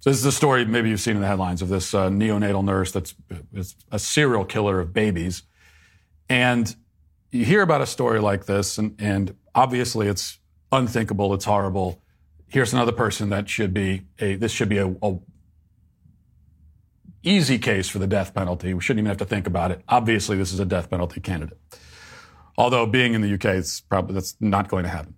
[0.00, 2.64] So this is a story maybe you've seen in the headlines of this uh, neonatal
[2.64, 3.14] nurse that's
[3.90, 5.42] a serial killer of babies.
[6.30, 6.74] And
[7.32, 10.38] you hear about a story like this, and, and obviously it's
[10.70, 12.02] unthinkable, it's horrible
[12.52, 15.18] here's another person that should be a, this should be a, a
[17.22, 18.74] easy case for the death penalty.
[18.74, 19.82] We shouldn't even have to think about it.
[19.88, 21.58] Obviously, this is a death penalty candidate.
[22.58, 25.14] Although being in the UK, it's probably that's not going to happen.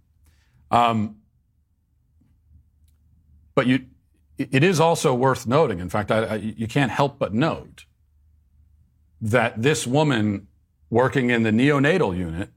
[0.70, 1.16] Um,
[3.56, 3.86] but you,
[4.38, 5.80] it is also worth noting.
[5.80, 7.84] In fact, I, I, you can't help but note
[9.20, 10.46] that this woman
[10.90, 12.50] working in the neonatal unit,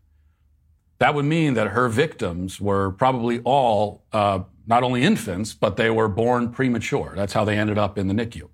[0.99, 5.89] that would mean that her victims were probably all uh, not only infants, but they
[5.89, 7.13] were born premature.
[7.15, 8.49] That's how they ended up in the NICU.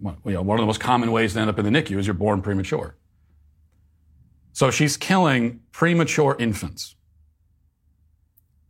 [0.00, 2.06] You know, one of the most common ways to end up in the NICU is
[2.06, 2.96] you're born premature.
[4.52, 6.96] So she's killing premature infants.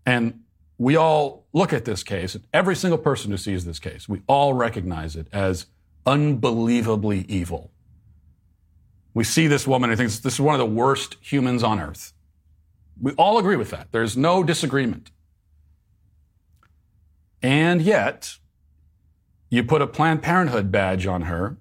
[0.07, 0.41] And
[0.79, 4.55] we all look at this case, every single person who sees this case, we all
[4.55, 5.67] recognize it as
[6.07, 7.70] unbelievably evil.
[9.15, 12.13] We see this woman and think this is one of the worst humans on earth.
[13.01, 13.89] We all agree with that.
[13.93, 15.11] There's no disagreement.
[17.43, 18.37] And yet,
[19.49, 21.57] you put a Planned Parenthood badge on her,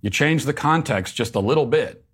[0.00, 2.04] you change the context just a little bit,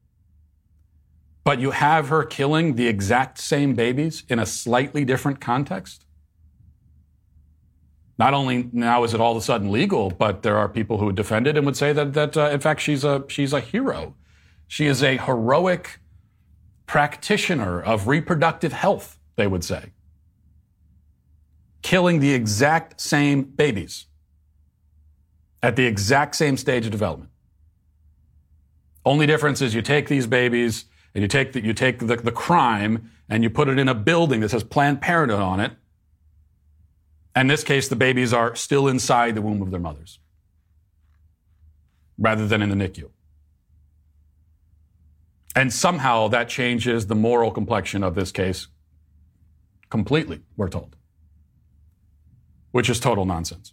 [1.42, 6.05] but you have her killing the exact same babies in a slightly different context.
[8.18, 11.11] Not only now is it all of a sudden legal, but there are people who
[11.11, 14.14] defend it and would say that, that uh, in fact, she's a, she's a hero.
[14.70, 15.98] She is a heroic
[16.87, 19.90] practitioner of reproductive health, they would say
[21.83, 24.06] killing the exact same babies
[25.61, 27.30] at the exact same stage of development.
[29.04, 30.85] Only difference is you take these babies
[31.16, 33.94] and you take the, you take the, the crime and you put it in a
[33.94, 35.72] building that says Planned Parenthood on it.
[37.35, 40.20] In this case, the babies are still inside the womb of their mothers
[42.18, 43.11] rather than in the NICU.
[45.56, 48.68] And somehow that changes the moral complexion of this case
[49.88, 50.96] completely, we're told
[52.72, 53.72] which is total nonsense.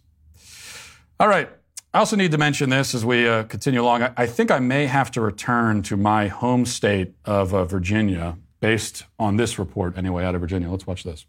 [1.20, 1.48] All right.
[1.94, 4.02] I also need to mention this as we uh, continue along.
[4.02, 8.36] I, I, think I may have to return to my home state of uh, Virginia
[8.60, 10.70] based on this report, anyway, out of Virginia.
[10.70, 11.24] Let's watch this.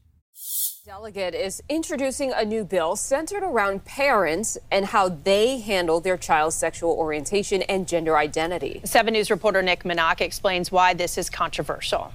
[0.89, 6.55] Delegate is introducing a new bill centered around parents and how they handle their child's
[6.55, 8.81] sexual orientation and gender identity.
[8.85, 12.11] 7 News reporter Nick Minock explains why this is controversial.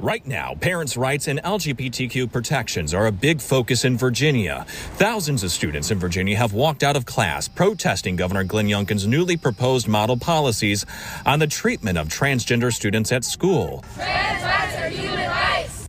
[0.00, 4.66] Right now, parents' rights and LGBTQ protections are a big focus in Virginia.
[4.94, 9.36] Thousands of students in Virginia have walked out of class protesting Governor Glenn Youngkin's newly
[9.36, 10.84] proposed model policies
[11.24, 13.84] on the treatment of transgender students at school.
[13.94, 14.42] Trans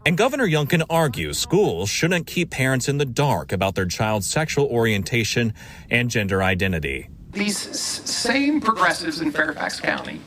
[0.06, 4.66] And Governor Youngkin argues schools shouldn't keep parents in the dark about their child's sexual
[4.66, 5.54] orientation
[5.92, 7.10] and gender identity.
[7.32, 10.22] These same progressives in Fairfax County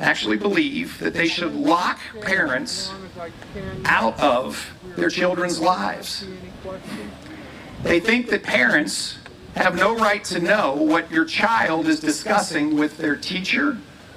[0.00, 2.92] actually believe that they should lock parents
[3.84, 6.26] out of their children's lives.
[7.82, 9.18] They think that parents
[9.54, 13.76] have no right to know what your child is discussing with their teacher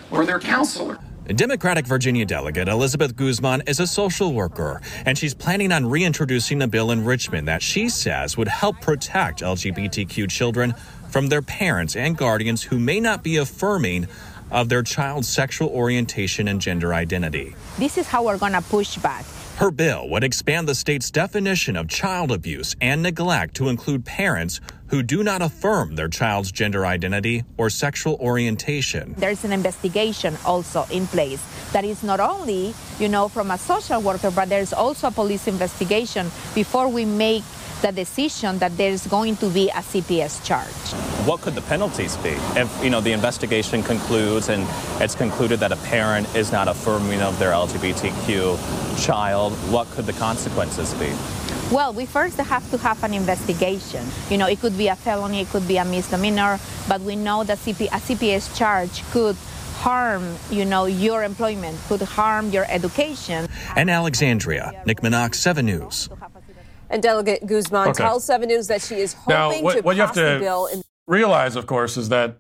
[0.10, 0.98] or their counselor.
[1.36, 6.68] Democratic Virginia delegate Elizabeth Guzman is a social worker, and she's planning on reintroducing a
[6.68, 10.74] bill in Richmond that she says would help protect LGBTQ children
[11.10, 14.08] from their parents and guardians who may not be affirming
[14.52, 17.54] of their child's sexual orientation and gender identity.
[17.78, 19.26] This is how we're going to push back.
[19.58, 24.62] Her bill would expand the state's definition of child abuse and neglect to include parents
[24.90, 29.16] who do not affirm their child's gender identity or sexual orientation.
[29.18, 31.44] There's an investigation also in place
[31.74, 35.48] that is not only, you know, from a social worker, but there's also a police
[35.48, 37.44] investigation before we make
[37.82, 40.68] the decision that there's going to be a CPS charge.
[41.28, 44.66] What could the penalties be if you know the investigation concludes and
[45.02, 49.54] it's concluded that a parent is not affirming of their LGBTQ child?
[49.72, 51.12] What could the consequences be?
[51.72, 54.06] Well, we first have to have an investigation.
[54.30, 57.44] You know, it could be a felony, it could be a misdemeanor, but we know
[57.44, 59.36] that CP, a CPS charge could
[59.78, 63.48] harm, you know, your employment, could harm your education.
[63.76, 66.10] And Alexandria, Nick Minock, 7 News.
[66.90, 68.04] And Delegate Guzman Okay.
[68.04, 70.34] tells 7 News that she is hoping Now, what, to what you have pass the
[70.36, 72.38] to bill in realize, of course, is that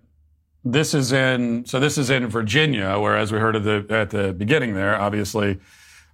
[0.63, 4.09] this is in so this is in Virginia, where as we heard at the at
[4.09, 5.59] the beginning there, obviously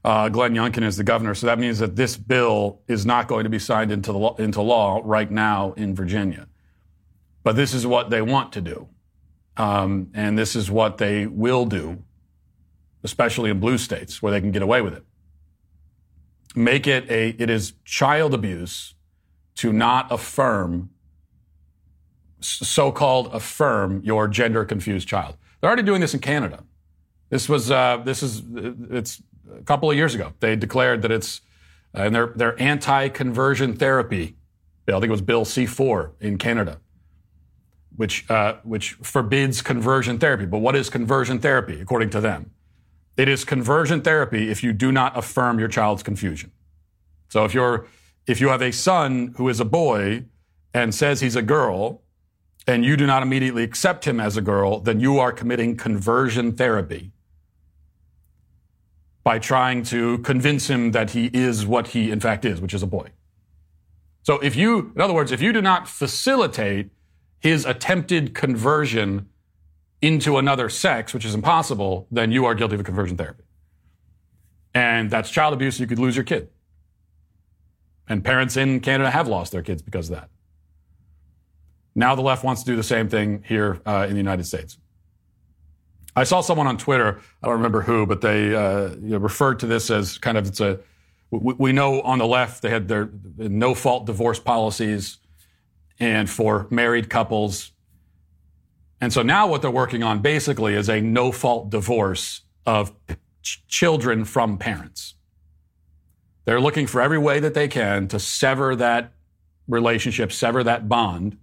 [0.03, 3.45] uh, Glenn Youngkin is the governor, so that means that this bill is not going
[3.45, 6.47] to be signed into the law, into law right now in Virginia.
[7.43, 8.87] But this is what they want to do,
[9.57, 12.03] um, and this is what they will do,
[13.03, 15.03] especially in blue states where they can get away with it.
[16.55, 18.95] Make it a it is child abuse
[19.55, 20.89] to not affirm
[22.41, 25.37] so-called affirm your gender confused child.
[25.59, 26.63] They're already doing this in Canada.
[27.29, 28.43] This was uh, this is
[28.91, 29.21] it's
[29.57, 30.33] a couple of years ago.
[30.39, 31.41] They declared that it's
[31.95, 34.35] uh, and their their anti-conversion therapy
[34.85, 34.97] bill.
[34.97, 36.79] I think it was Bill C4 in Canada,
[37.95, 40.45] which uh, which forbids conversion therapy.
[40.45, 42.51] But what is conversion therapy according to them?
[43.15, 46.51] It is conversion therapy if you do not affirm your child's confusion.
[47.29, 47.87] So if you're
[48.25, 50.25] if you have a son who is a boy
[50.73, 52.01] and says he's a girl,
[52.65, 56.53] and you do not immediately accept him as a girl, then you are committing conversion
[56.53, 57.11] therapy
[59.23, 62.81] by trying to convince him that he is what he in fact is, which is
[62.81, 63.09] a boy.
[64.23, 66.89] So if you, in other words, if you do not facilitate
[67.39, 69.27] his attempted conversion
[70.03, 73.45] into another sex, which is impossible, then you are guilty of conversion therapy.
[74.73, 75.79] And that's child abuse.
[75.79, 76.49] You could lose your kid.
[78.09, 80.29] And parents in Canada have lost their kids because of that.
[81.95, 84.77] Now the left wants to do the same thing here uh, in the United States.
[86.17, 89.59] I saw someone on Twitter, I don't remember who, but they uh, you know, referred
[89.59, 90.79] to this as kind of it's a.
[91.31, 95.17] We, we know on the left they had their no fault divorce policies,
[95.97, 97.72] and for married couples.
[99.03, 102.93] And so now what they're working on basically is a no fault divorce of
[103.41, 105.15] ch- children from parents.
[106.45, 109.11] They're looking for every way that they can to sever that
[109.67, 111.37] relationship, sever that bond.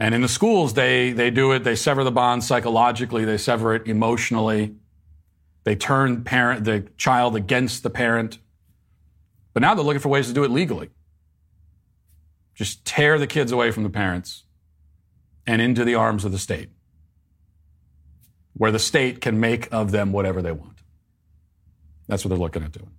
[0.00, 3.76] And in the schools, they, they do it, they sever the bond psychologically, they sever
[3.76, 4.74] it emotionally.
[5.62, 8.40] They turn parent, the child against the parent.
[9.54, 10.90] But now they're looking for ways to do it legally.
[12.52, 14.42] Just tear the kids away from the parents
[15.46, 16.70] and into the arms of the state,
[18.54, 20.78] where the state can make of them whatever they want.
[22.08, 22.90] That's what they're looking at doing.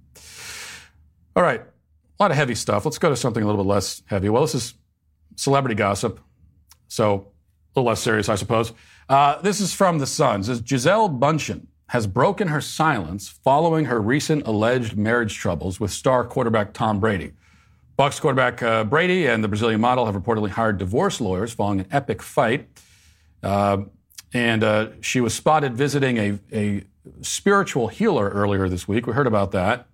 [1.36, 2.86] All right, a lot of heavy stuff.
[2.86, 4.30] Let's go to something a little bit less heavy.
[4.30, 4.74] Well, this is
[5.36, 6.20] celebrity gossip,
[6.88, 8.74] so a little less serious, I suppose.
[9.10, 10.42] Uh, this is from The Sun.
[10.42, 15.92] It says Gisele Bundchen has broken her silence following her recent alleged marriage troubles with
[15.92, 17.34] star quarterback Tom Brady.
[17.98, 21.88] Bucs quarterback uh, Brady and the Brazilian model have reportedly hired divorce lawyers following an
[21.92, 22.68] epic fight.
[23.44, 23.84] Uh,
[24.34, 26.84] and uh, she was spotted visiting a, a
[27.22, 29.06] spiritual healer earlier this week.
[29.06, 29.88] We heard about that.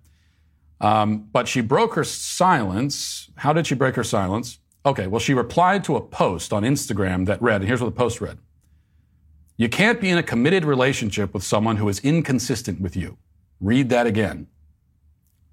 [0.80, 3.28] Um, but she broke her silence.
[3.36, 4.58] How did she break her silence?
[4.86, 7.98] Okay, well, she replied to a post on Instagram that read, and here's what the
[7.98, 8.38] post read
[9.58, 13.18] You can't be in a committed relationship with someone who is inconsistent with you.
[13.60, 14.46] Read that again.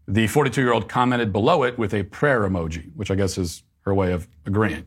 [0.07, 3.63] The 42 year old commented below it with a prayer emoji, which I guess is
[3.81, 4.85] her way of agreeing.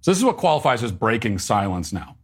[0.00, 2.16] So this is what qualifies as breaking silence now.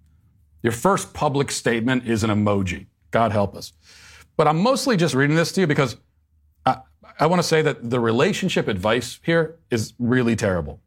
[0.63, 2.87] Your first public statement is an emoji.
[3.11, 3.73] God help us.
[4.37, 5.97] But I'm mostly just reading this to you because
[6.65, 6.79] I,
[7.19, 10.81] I want to say that the relationship advice here is really terrible.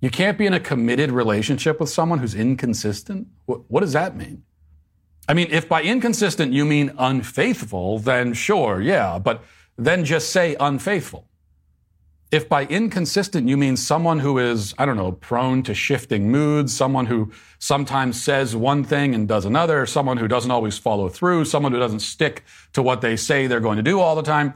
[0.00, 3.28] You can't be in a committed relationship with someone who's inconsistent.
[3.46, 4.42] What, what does that mean?
[5.28, 9.44] I mean, if by inconsistent you mean unfaithful, then sure, yeah, but
[9.76, 11.26] then just say unfaithful.
[12.30, 16.74] If by inconsistent you mean someone who is, I don't know, prone to shifting moods,
[16.74, 21.44] someone who sometimes says one thing and does another, someone who doesn't always follow through,
[21.44, 24.54] someone who doesn't stick to what they say they're going to do all the time,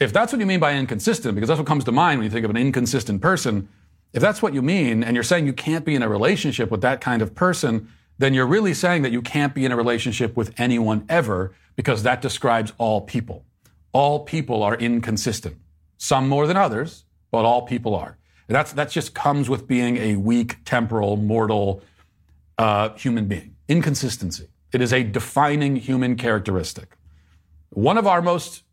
[0.00, 2.30] if that's what you mean by inconsistent, because that's what comes to mind when you
[2.30, 3.68] think of an inconsistent person,
[4.12, 6.80] if that's what you mean, and you're saying you can't be in a relationship with
[6.80, 7.88] that kind of person,
[8.18, 12.02] then you're really saying that you can't be in a relationship with anyone ever, because
[12.02, 13.44] that describes all people.
[13.92, 15.56] All people are inconsistent.
[15.98, 18.18] Some more than others, but all people are.
[18.48, 21.82] That's, that just comes with being a weak, temporal, mortal
[22.58, 23.56] uh, human being.
[23.68, 24.48] Inconsistency.
[24.72, 26.96] It is a defining human characteristic.
[27.70, 28.64] One of our most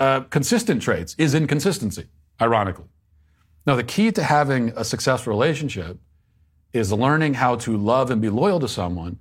[0.00, 2.06] uh, consistent traits is inconsistency,
[2.40, 2.86] ironically.
[3.66, 5.98] Now, the key to having a successful relationship
[6.72, 9.18] is learning how to love and be loyal to someone,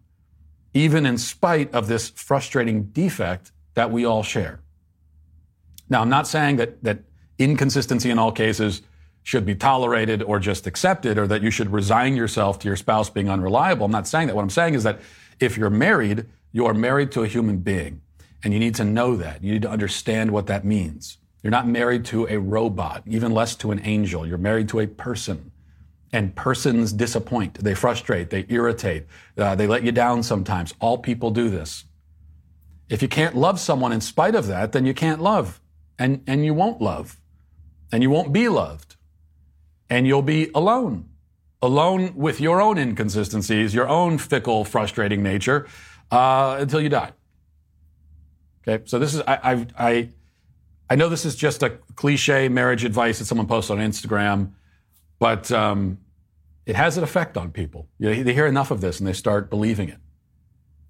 [0.73, 4.60] even in spite of this frustrating defect that we all share.
[5.91, 6.99] Now, I'm not saying that, that
[7.37, 8.81] inconsistency in all cases
[9.23, 13.09] should be tolerated or just accepted or that you should resign yourself to your spouse
[13.09, 13.85] being unreliable.
[13.85, 14.35] I'm not saying that.
[14.35, 15.01] What I'm saying is that
[15.41, 18.01] if you're married, you are married to a human being.
[18.41, 19.43] And you need to know that.
[19.43, 21.17] You need to understand what that means.
[21.43, 24.25] You're not married to a robot, even less to an angel.
[24.25, 25.51] You're married to a person.
[26.13, 27.55] And persons disappoint.
[27.55, 28.29] They frustrate.
[28.29, 29.07] They irritate.
[29.37, 30.73] Uh, they let you down sometimes.
[30.79, 31.83] All people do this.
[32.89, 35.59] If you can't love someone in spite of that, then you can't love.
[35.99, 37.21] And, and you won't love
[37.91, 38.95] and you won't be loved.
[39.89, 41.09] And you'll be alone.
[41.61, 45.67] Alone with your own inconsistencies, your own fickle, frustrating nature,
[46.09, 47.11] uh, until you die.
[48.67, 50.09] Okay, so this is, I, I, I,
[50.89, 54.51] I, know this is just a cliche marriage advice that someone posts on Instagram,
[55.19, 55.97] but um,
[56.65, 57.87] it has an effect on people.
[57.97, 59.97] You know, they hear enough of this and they start believing it.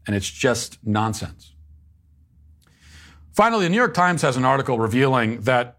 [0.06, 1.54] And it's just nonsense.
[3.34, 5.78] Finally, the New York Times has an article revealing that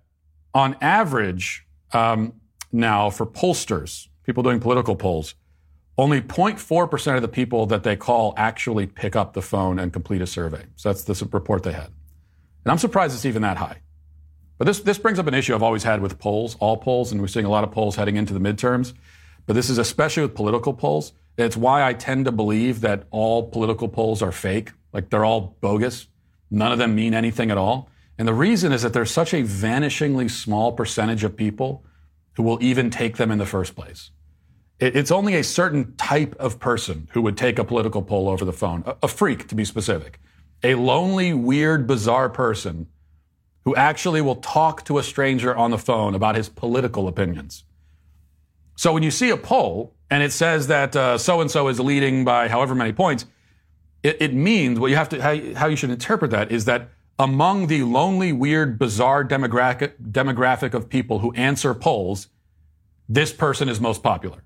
[0.55, 2.35] on average, um,
[2.73, 5.35] now for pollsters, people doing political polls,
[5.99, 10.23] only 0.4% of the people that they call actually pick up the phone and complete
[10.23, 10.65] a survey.
[10.77, 11.91] So that's the report they had.
[12.65, 13.79] And I'm surprised it's even that high.
[14.57, 17.21] But this, this brings up an issue I've always had with polls, all polls, and
[17.21, 18.95] we're seeing a lot of polls heading into the midterms.
[19.45, 21.13] But this is especially with political polls.
[21.37, 25.57] It's why I tend to believe that all political polls are fake, like they're all
[25.61, 26.07] bogus.
[26.53, 27.89] None of them mean anything at all.
[28.19, 31.83] And the reason is that there's such a vanishingly small percentage of people
[32.35, 34.11] who will even take them in the first place.
[34.79, 38.53] It's only a certain type of person who would take a political poll over the
[38.53, 40.21] phone, a freak to be specific,
[40.63, 42.89] a lonely, weird, bizarre person
[43.65, 47.65] who actually will talk to a stranger on the phone about his political opinions.
[48.77, 52.25] So when you see a poll and it says that so and so is leading
[52.25, 53.25] by however many points,
[54.03, 56.91] it, it means what you have to how, how you should interpret that is that
[57.19, 62.29] among the lonely, weird, bizarre demographic, demographic of people who answer polls,
[63.09, 64.43] this person is most popular.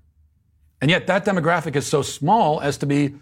[0.81, 3.15] And yet that demographic is so small as to be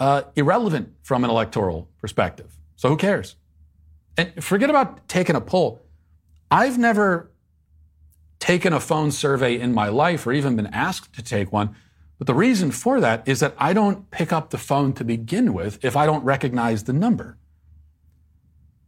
[0.00, 2.56] uh, irrelevant from an electoral perspective.
[2.76, 3.36] So who cares?
[4.16, 5.82] And forget about taking a poll.
[6.50, 7.30] I've never
[8.38, 11.74] taken a phone survey in my life or even been asked to take one.
[12.18, 15.52] But the reason for that is that I don't pick up the phone to begin
[15.52, 17.38] with if I don't recognize the number.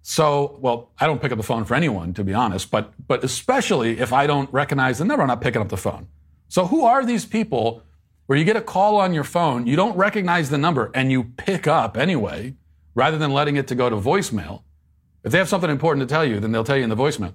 [0.03, 3.25] So, well, I don't pick up the phone for anyone, to be honest, but, but
[3.25, 6.07] especially if I don't recognize the number, I'm not picking up the phone.
[6.49, 7.83] So who are these people
[8.27, 11.25] where you get a call on your phone, you don't recognize the number, and you
[11.25, 12.55] pick up anyway,
[12.95, 14.63] rather than letting it to go to voicemail?
[15.25, 17.33] If they have something important to tell you, then they'll tell you in the voicemail.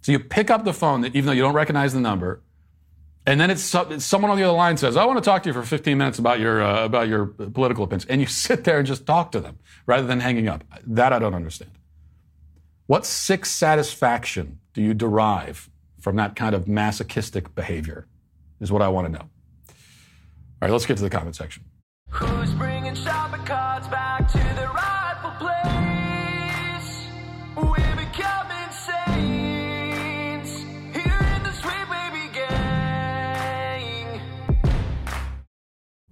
[0.00, 2.40] So you pick up the phone, even though you don't recognize the number,
[3.26, 5.54] and then it's, someone on the other line says, "I want to talk to you
[5.54, 8.86] for 15 minutes about your uh, about your political opinions," and you sit there and
[8.86, 10.64] just talk to them rather than hanging up.
[10.86, 11.72] That I don't understand.
[12.86, 18.06] What sick satisfaction do you derive from that kind of masochistic behavior?
[18.60, 19.28] Is what I want to know.
[19.68, 21.64] All right, let's get to the comment section.
[22.08, 24.83] Who's bringing shopping back to the rightful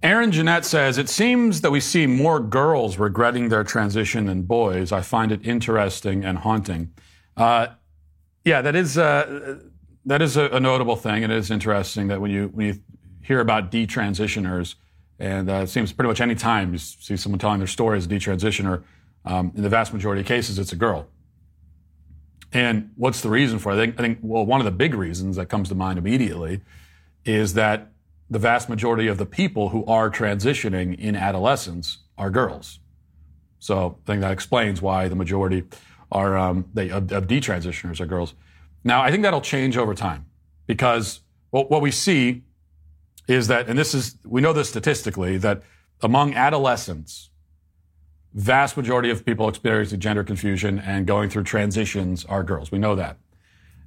[0.03, 4.91] Aaron Jeanette says, It seems that we see more girls regretting their transition than boys.
[4.91, 6.91] I find it interesting and haunting.
[7.37, 7.67] Uh,
[8.43, 9.59] yeah, that is, uh,
[10.05, 11.23] that is a, a, notable thing.
[11.23, 12.79] It is interesting that when you, when you
[13.21, 14.75] hear about detransitioners,
[15.19, 18.05] and uh, it seems pretty much any time you see someone telling their story as
[18.05, 18.83] a detransitioner,
[19.23, 21.07] um, in the vast majority of cases, it's a girl.
[22.51, 23.75] And what's the reason for it?
[23.75, 26.61] I think, I think, well, one of the big reasons that comes to mind immediately
[27.23, 27.92] is that
[28.29, 32.79] the vast majority of the people who are transitioning in adolescence are girls.
[33.59, 35.63] So I think that explains why the majority
[36.11, 38.33] are um, they, of, of detransitioners are girls.
[38.83, 40.25] Now I think that'll change over time
[40.67, 41.21] because
[41.51, 42.43] well, what we see
[43.27, 45.61] is that, and this is we know this statistically that
[46.01, 47.29] among adolescents,
[48.33, 52.71] vast majority of people experiencing gender confusion and going through transitions are girls.
[52.71, 53.17] We know that.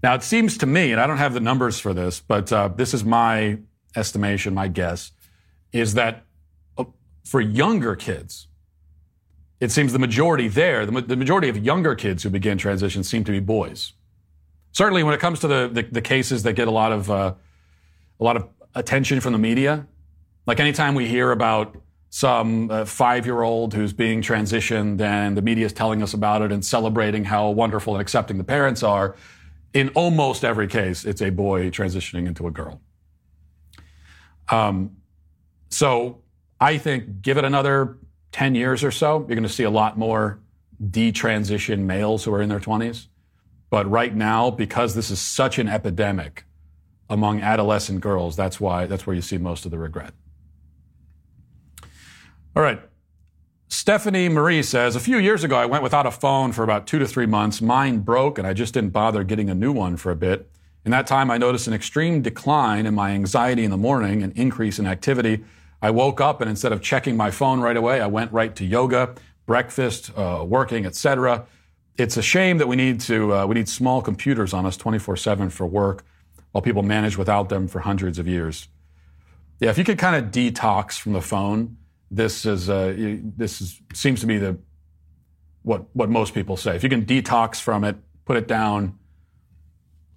[0.03, 2.69] Now it seems to me, and I don't have the numbers for this, but uh,
[2.69, 3.59] this is my
[3.95, 5.13] estimation, my guess,
[5.73, 6.25] is that
[6.79, 6.85] uh,
[7.25, 8.49] for younger kids,
[9.61, 13.25] it seems the majority there, the, the, majority of younger kids who begin transition seem
[13.25, 13.93] to be boys.
[14.73, 17.35] Certainly, when it comes to the, the, the cases that get a lot of uh,
[18.21, 19.87] a lot of attention from the media,
[20.47, 21.77] like anytime we hear about
[22.11, 26.65] some uh, five-year-old who's being transitioned and the media is telling us about it and
[26.65, 29.17] celebrating how wonderful and accepting the parents are,
[29.75, 32.81] in almost every case, it's a boy transitioning into a girl.
[34.49, 34.97] Um,
[35.69, 36.23] so
[36.61, 37.99] I think give it another
[38.33, 40.39] 10 years or so, you're going to see a lot more
[40.83, 43.07] detransition males who are in their 20s.
[43.71, 46.45] But right now, because this is such an epidemic
[47.09, 50.13] among adolescent girls, that's why that's where you see most of the regret.
[52.55, 52.81] All right.
[53.69, 56.99] Stephanie Marie says, a few years ago, I went without a phone for about two
[56.99, 57.61] to three months.
[57.61, 60.49] Mine broke, and I just didn't bother getting a new one for a bit.
[60.87, 64.33] In that time, I noticed an extreme decline in my anxiety in the morning, an
[64.37, 65.43] increase in activity.
[65.83, 68.65] I woke up and instead of checking my phone right away, I went right to
[68.65, 69.17] yoga,
[69.47, 71.45] breakfast, uh, working, etc.
[71.97, 75.51] It's a shame that we need to uh, we need small computers on us 24/7
[75.51, 76.05] for work,
[76.53, 78.69] while people manage without them for hundreds of years.
[79.59, 81.79] Yeah, if you could kind of detox from the phone,
[82.13, 84.57] this is uh, this is, seems to be the
[85.63, 86.77] what what most people say.
[86.77, 88.97] If you can detox from it, put it down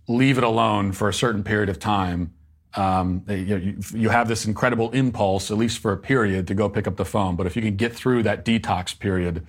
[0.10, 2.34] leave it alone for a certain period of time,
[2.74, 6.88] um, you, you, have this incredible impulse, at least for a period, to go pick
[6.88, 7.36] up the phone.
[7.36, 9.46] But if you can get through that detox period,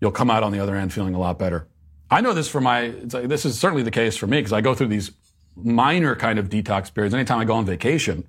[0.00, 1.66] you'll come out on the other end feeling a lot better.
[2.10, 4.74] I know this for my, this is certainly the case for me because I go
[4.74, 5.12] through these
[5.56, 8.26] minor kind of detox periods anytime I go on vacation.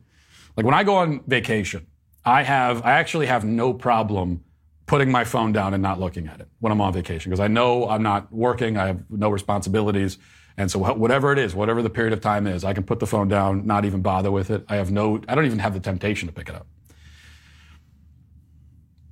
[0.55, 1.87] Like when I go on vacation,
[2.25, 4.43] I have, I actually have no problem
[4.85, 7.47] putting my phone down and not looking at it when I'm on vacation because I
[7.47, 8.77] know I'm not working.
[8.77, 10.17] I have no responsibilities.
[10.57, 13.07] And so whatever it is, whatever the period of time is, I can put the
[13.07, 14.63] phone down, not even bother with it.
[14.69, 16.67] I have no, I don't even have the temptation to pick it up.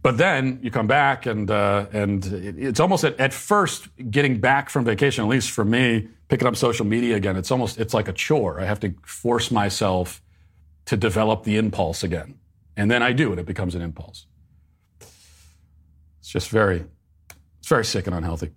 [0.03, 4.69] But then you come back and uh, and it's almost at, at first getting back
[4.69, 7.37] from vacation, at least for me, picking up social media again.
[7.37, 8.59] It's almost it's like a chore.
[8.59, 10.21] I have to force myself
[10.85, 12.39] to develop the impulse again,
[12.75, 14.25] and then I do, and it becomes an impulse.
[16.19, 16.83] It's just very,
[17.59, 18.51] it's very sick and unhealthy.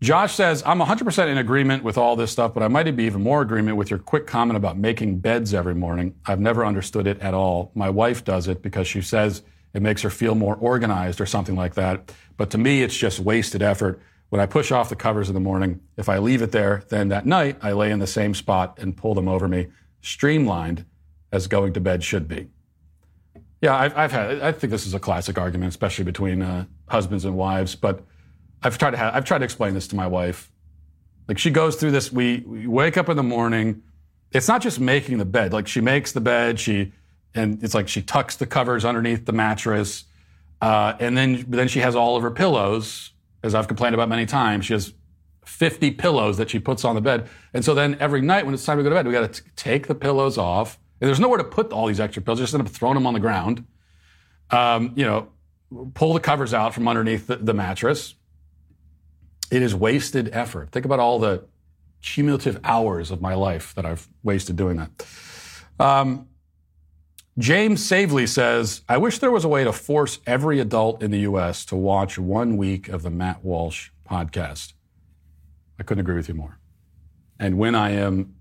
[0.00, 3.22] Josh says, I'm 100% in agreement with all this stuff, but I might be even
[3.22, 6.14] more agreement with your quick comment about making beds every morning.
[6.24, 7.72] I've never understood it at all.
[7.74, 9.42] My wife does it because she says
[9.74, 12.12] it makes her feel more organized or something like that.
[12.36, 14.00] But to me, it's just wasted effort.
[14.28, 17.08] When I push off the covers in the morning, if I leave it there, then
[17.08, 19.66] that night I lay in the same spot and pull them over me,
[20.00, 20.84] streamlined
[21.32, 22.48] as going to bed should be.
[23.60, 27.24] Yeah, I've, I've had, I think this is a classic argument, especially between uh, husbands
[27.24, 28.04] and wives, but
[28.62, 30.50] I've tried to have, I've tried to explain this to my wife.
[31.28, 32.10] Like she goes through this.
[32.10, 33.82] We, we wake up in the morning.
[34.32, 35.52] It's not just making the bed.
[35.52, 36.58] Like she makes the bed.
[36.58, 36.92] She
[37.34, 40.04] and it's like she tucks the covers underneath the mattress,
[40.60, 43.12] uh, and then then she has all of her pillows.
[43.42, 44.92] As I've complained about many times, she has
[45.44, 47.28] 50 pillows that she puts on the bed.
[47.54, 49.42] And so then every night when it's time to go to bed, we got to
[49.54, 50.78] take the pillows off.
[51.00, 52.40] And there's nowhere to put all these extra pillows.
[52.40, 53.64] Just end up throwing them on the ground.
[54.50, 55.28] Um, you know,
[55.94, 58.14] pull the covers out from underneath the, the mattress.
[59.50, 60.70] It is wasted effort.
[60.70, 61.44] Think about all the
[62.02, 65.06] cumulative hours of my life that I've wasted doing that.
[65.80, 66.28] Um,
[67.38, 71.20] James Savely says, I wish there was a way to force every adult in the
[71.20, 71.64] U.S.
[71.66, 74.72] to watch one week of the Matt Walsh podcast.
[75.78, 76.58] I couldn't agree with you more.
[77.38, 78.34] And when I am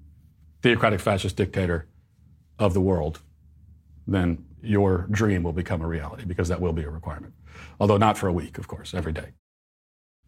[0.63, 1.87] theocratic fascist dictator
[2.57, 3.21] of the world,
[4.07, 7.33] then your dream will become a reality because that will be a requirement.
[7.79, 9.33] Although not for a week, of course, every day.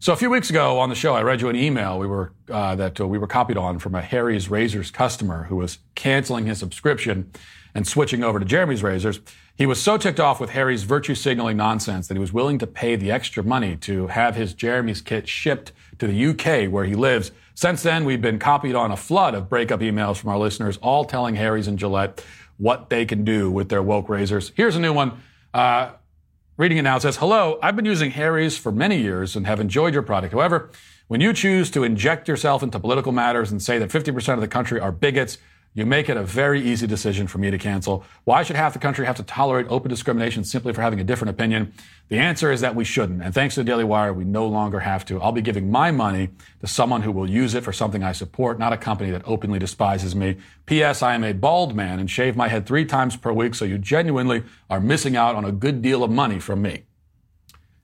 [0.02, 2.32] So a few weeks ago on the show, I read you an email we were
[2.50, 6.46] uh, that uh, we were copied on from a Harry's Razors customer who was canceling
[6.46, 7.30] his subscription
[7.76, 9.20] and switching over to Jeremy's razors.
[9.58, 12.66] He was so ticked off with Harry's virtue signaling nonsense that he was willing to
[12.66, 16.96] pay the extra money to have his Jeremy's kit shipped to the UK where he
[16.96, 17.34] lives.
[17.54, 21.04] Since then, we've been copied on a flood of breakup emails from our listeners, all
[21.04, 22.24] telling Harry's and Gillette
[22.56, 24.54] what they can do with their woke razors.
[24.56, 25.22] Here's a new one.
[25.54, 25.92] Uh,
[26.60, 29.94] reading it now says, Hello, I've been using Harry's for many years and have enjoyed
[29.94, 30.34] your product.
[30.34, 30.70] However,
[31.08, 34.48] when you choose to inject yourself into political matters and say that 50% of the
[34.48, 35.38] country are bigots,
[35.74, 38.04] you make it a very easy decision for me to cancel.
[38.24, 41.30] Why should half the country have to tolerate open discrimination simply for having a different
[41.30, 41.74] opinion?
[42.08, 43.22] The answer is that we shouldn't.
[43.22, 45.22] And thanks to the Daily Wire, we no longer have to.
[45.22, 46.30] I'll be giving my money
[46.62, 49.60] to someone who will use it for something I support, not a company that openly
[49.60, 50.38] despises me.
[50.66, 51.04] P.S.
[51.04, 53.78] I am a bald man and shave my head three times per week, so you
[53.78, 56.86] genuinely are missing out on a good deal of money from me.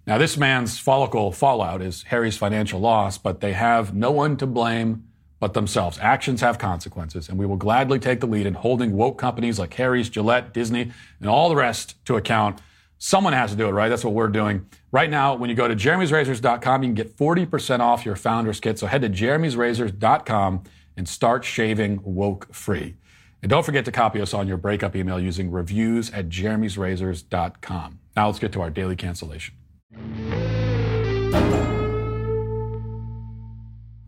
[0.08, 4.48] Now, this man's follicle fallout is Harry's financial loss, but they have no one to
[4.48, 5.04] blame
[5.40, 6.00] but themselves.
[6.02, 9.74] Actions have consequences, and we will gladly take the lead in holding woke companies like
[9.76, 12.62] Harry's, Gillette, Disney, and all the rest to account.
[12.98, 13.90] Someone has to do it, right?
[13.90, 14.68] That's what we're doing.
[14.92, 18.80] Right now, when you go to jeremy'srazors.com, you can get 40% off your founder's kit.
[18.80, 20.64] So head to jeremy'srazors.com
[20.98, 22.96] and start shaving woke free.
[23.42, 28.00] And don't forget to copy us on your breakup email using reviews at jeremy'srazors.com.
[28.16, 29.56] Now let's get to our daily cancellation.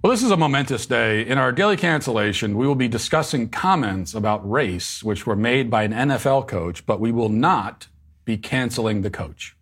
[0.04, 1.26] Well, this is a momentous day.
[1.26, 5.84] In our daily cancellation, we will be discussing comments about race which were made by
[5.84, 7.88] an NFL coach, but we will not
[8.24, 9.56] be canceling the coach.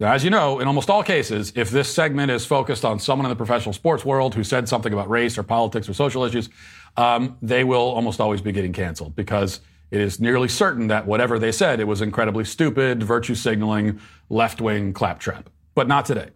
[0.00, 3.26] Now, as you know, in almost all cases, if this segment is focused on someone
[3.26, 6.48] in the professional sports world who said something about race or politics or social issues,
[6.96, 11.38] um, they will almost always be getting canceled because it is nearly certain that whatever
[11.38, 15.50] they said, it was incredibly stupid, virtue signaling, left wing claptrap.
[15.74, 16.30] But not today.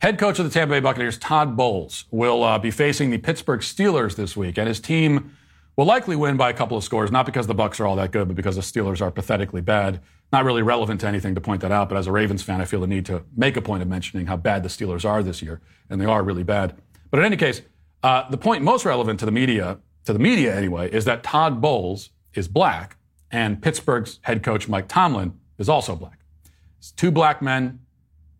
[0.00, 3.60] Head coach of the Tampa Bay Buccaneers, Todd Bowles, will uh, be facing the Pittsburgh
[3.60, 5.36] Steelers this week, and his team
[5.76, 8.10] will likely win by a couple of scores, not because the Bucs are all that
[8.10, 10.00] good, but because the Steelers are pathetically bad.
[10.32, 12.64] Not really relevant to anything to point that out, but as a Ravens fan, I
[12.64, 15.42] feel the need to make a point of mentioning how bad the Steelers are this
[15.42, 16.80] year, and they are really bad.
[17.10, 17.60] But in any case,
[18.02, 21.60] uh, the point most relevant to the media, to the media anyway, is that Todd
[21.60, 22.96] Bowles is black,
[23.30, 26.20] and Pittsburgh's head coach Mike Tomlin is also black.
[26.78, 27.80] It's two black men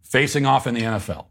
[0.03, 1.27] facing off in the NFL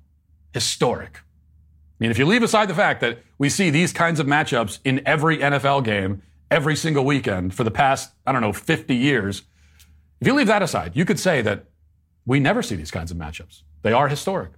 [0.54, 1.18] historic.
[1.18, 4.80] I mean, if you leave aside the fact that we see these kinds of matchups
[4.84, 6.22] in every NFL game
[6.52, 9.44] every single weekend for the past, I don't know, 50 years,
[10.20, 11.66] if you leave that aside, you could say that
[12.26, 13.64] we never see these kinds of matchups.
[13.82, 14.52] They are historic.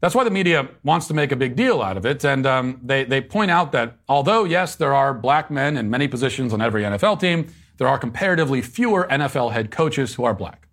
[0.00, 2.24] That's why the media wants to make a big deal out of it.
[2.24, 6.08] And um, they, they point out that although, yes, there are black men in many
[6.08, 10.68] positions on every NFL team, there are comparatively fewer NFL head coaches who are black.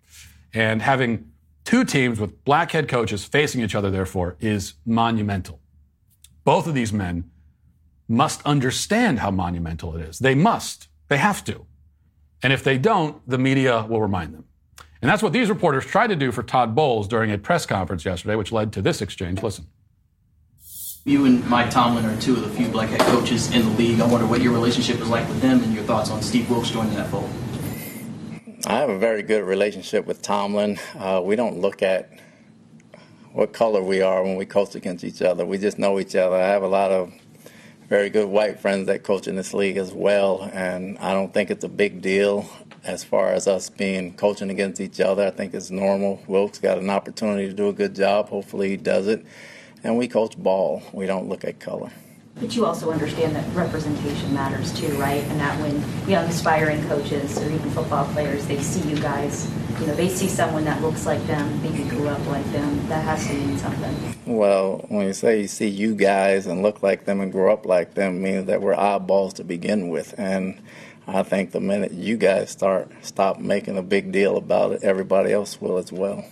[0.54, 1.30] And having
[1.68, 5.60] two teams with black head coaches facing each other, therefore, is monumental.
[6.42, 7.30] Both of these men
[8.08, 10.18] must understand how monumental it is.
[10.18, 10.88] They must.
[11.08, 11.66] They have to.
[12.42, 14.46] And if they don't, the media will remind them.
[15.02, 18.02] And that's what these reporters tried to do for Todd Bowles during a press conference
[18.06, 19.42] yesterday, which led to this exchange.
[19.42, 19.66] Listen.
[21.04, 24.00] You and Mike Tomlin are two of the few black head coaches in the league.
[24.00, 26.70] I wonder what your relationship is like with them and your thoughts on Steve Wilks
[26.70, 27.30] joining that fold.
[28.68, 30.78] I have a very good relationship with Tomlin.
[30.94, 32.10] Uh, we don't look at
[33.32, 35.46] what color we are when we coach against each other.
[35.46, 36.36] We just know each other.
[36.36, 37.10] I have a lot of
[37.88, 41.50] very good white friends that coach in this league as well, and I don't think
[41.50, 42.44] it's a big deal
[42.84, 45.26] as far as us being coaching against each other.
[45.26, 46.22] I think it's normal.
[46.26, 48.28] Wilks got an opportunity to do a good job.
[48.28, 49.24] Hopefully, he does it.
[49.82, 50.82] And we coach ball.
[50.92, 51.90] We don't look at color.
[52.40, 55.24] But you also understand that representation matters too, right?
[55.24, 59.86] And that when young aspiring coaches or even football players, they see you guys, you
[59.86, 63.26] know, they see someone that looks like them, maybe grew up like them, that has
[63.26, 64.14] to mean something.
[64.24, 67.66] Well, when you say you see you guys and look like them and grow up
[67.66, 70.14] like them, means that we're oddballs to begin with.
[70.16, 70.60] And
[71.08, 75.32] I think the minute you guys start stop making a big deal about it, everybody
[75.32, 76.24] else will as well.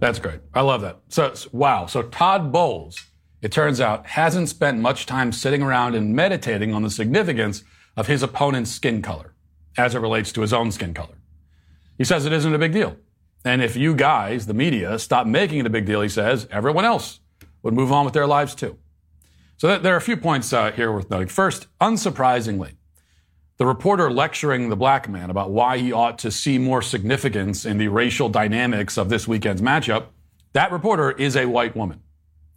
[0.00, 0.40] That's great.
[0.52, 0.98] I love that.
[1.08, 1.86] So, wow.
[1.86, 3.11] So Todd Bowles
[3.42, 7.64] it turns out, hasn't spent much time sitting around and meditating on the significance
[7.96, 9.34] of his opponent's skin color
[9.76, 11.18] as it relates to his own skin color.
[11.98, 12.96] He says it isn't a big deal.
[13.44, 16.84] And if you guys, the media, stop making it a big deal, he says, everyone
[16.84, 17.20] else
[17.62, 18.78] would move on with their lives too.
[19.56, 21.28] So there are a few points uh, here worth noting.
[21.28, 22.74] First, unsurprisingly,
[23.56, 27.78] the reporter lecturing the black man about why he ought to see more significance in
[27.78, 30.06] the racial dynamics of this weekend's matchup,
[30.52, 32.02] that reporter is a white woman.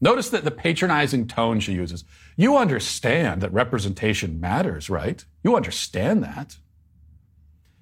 [0.01, 2.03] Notice that the patronizing tone she uses.
[2.35, 5.23] You understand that representation matters, right?
[5.43, 6.57] You understand that.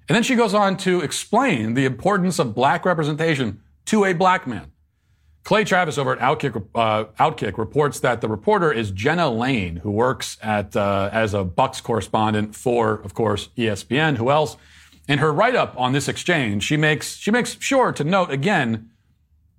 [0.08, 4.46] And then she goes on to explain the importance of black representation to a black
[4.46, 4.70] man.
[5.44, 9.90] Clay Travis over at Outkick, uh, Outkick reports that the reporter is Jenna Laine, who
[9.90, 14.16] works at uh, as a Bucs correspondent for, of course, ESPN.
[14.16, 14.56] Who else?
[15.06, 18.88] In her write-up on this exchange, she makes she makes sure to note again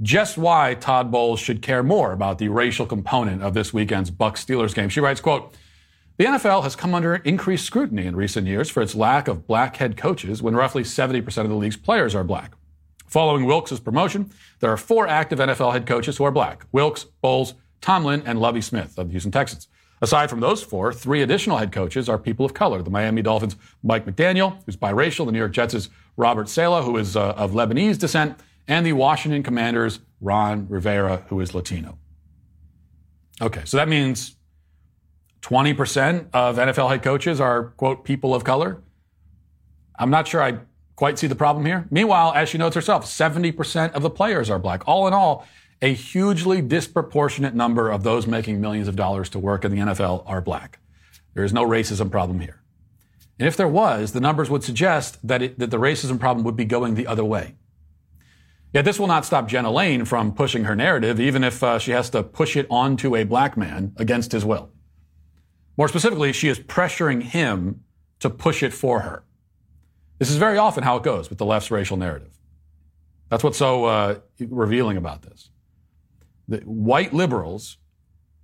[0.01, 4.45] just why Todd Bowles should care more about the racial component of this weekend's Bucs
[4.45, 4.89] Steelers game.
[4.89, 5.55] She writes, "quote."
[6.17, 9.75] The NFL has come under increased scrutiny in recent years for its lack of black
[9.75, 12.53] head coaches when roughly 70% of the league's players are black.
[13.05, 14.31] Following Wilks' promotion,
[14.61, 18.61] there are four active NFL head coaches who are black Wilks, Bowles, Tomlin, and Lovie
[18.61, 19.67] Smith of the Houston Texans.
[20.01, 22.81] Aside from those four, three additional head coaches are people of color.
[22.81, 27.15] The Miami Dolphins' Mike McDaniel, who's biracial, the New York Jets' Robert Saleh, who is
[27.15, 31.97] uh, of Lebanese descent, and the Washington Commanders' Ron Rivera, who is Latino.
[33.41, 34.35] Okay, so that means
[35.41, 38.81] 20% of NFL head coaches are, quote, people of color.
[39.97, 40.59] I'm not sure I
[40.95, 41.87] quite see the problem here.
[41.91, 44.87] Meanwhile, as she notes herself, 70% of the players are black.
[44.87, 45.45] All in all,
[45.81, 50.23] a hugely disproportionate number of those making millions of dollars to work in the NFL
[50.25, 50.79] are black.
[51.33, 52.61] There is no racism problem here.
[53.37, 56.55] And if there was, the numbers would suggest that, it, that the racism problem would
[56.55, 57.55] be going the other way.
[58.75, 61.91] Yet this will not stop Jenna Laine from pushing her narrative, even if uh, she
[61.91, 64.69] has to push it onto a black man against his will.
[65.77, 67.85] More specifically, she is pressuring him
[68.19, 69.23] to push it for her.
[70.19, 72.37] This is very often how it goes with the left's racial narrative.
[73.29, 75.51] That's what's so uh, revealing about this.
[76.49, 77.77] The white liberals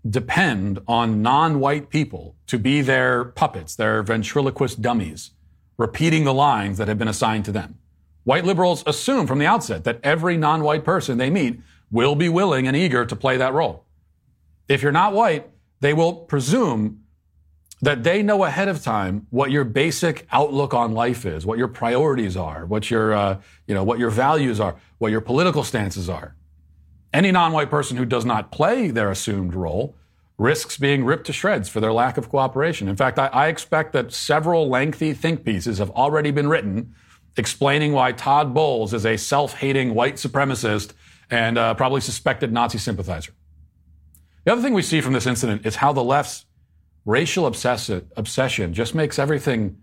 [0.09, 5.31] depend on non white people to be their puppets, their ventriloquist dummies,
[5.77, 7.79] repeating the lines that have been assigned to them.
[8.23, 11.59] White liberals assume from the outset that every non white person they meet
[11.89, 13.85] will be willing and eager to play that role.
[14.67, 15.49] If you're not white,
[15.79, 17.03] they will presume
[17.81, 21.67] that they know ahead of time what your basic outlook on life is, what your
[21.67, 26.07] priorities are, what your, uh, you know, what your values are, what your political stances
[26.07, 26.35] are.
[27.11, 29.95] Any non-white person who does not play their assumed role
[30.37, 32.87] risks being ripped to shreds for their lack of cooperation.
[32.87, 36.95] In fact, I, I expect that several lengthy think pieces have already been written
[37.37, 40.93] explaining why Todd Bowles is a self-hating white supremacist
[41.29, 43.33] and uh, probably suspected Nazi sympathizer.
[44.43, 46.45] The other thing we see from this incident is how the left's
[47.05, 49.77] racial obsession just makes everything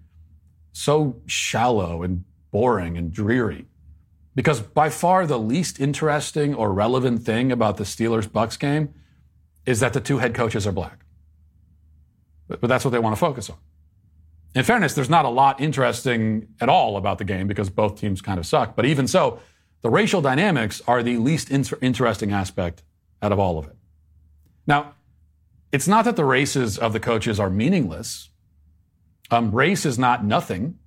[0.73, 3.67] so shallow and boring and dreary.
[4.35, 8.95] Because by far the least interesting or relevant thing about the Steelers Bucs game
[9.67, 11.05] is that the two head coaches are black.
[12.47, 13.57] But, but that's what they want to focus on.
[14.55, 18.23] In fairness, there's not a lot interesting at all about the game because both teams
[18.23, 18.75] kind of suck.
[18.75, 19.41] But even so,
[19.83, 22.83] the racial dynamics are the least inter- interesting aspect
[23.23, 23.77] out of all of it.
[24.67, 24.95] Now,
[25.71, 28.31] it's not that the races of the coaches are meaningless.
[29.31, 30.79] Um, race is not nothing.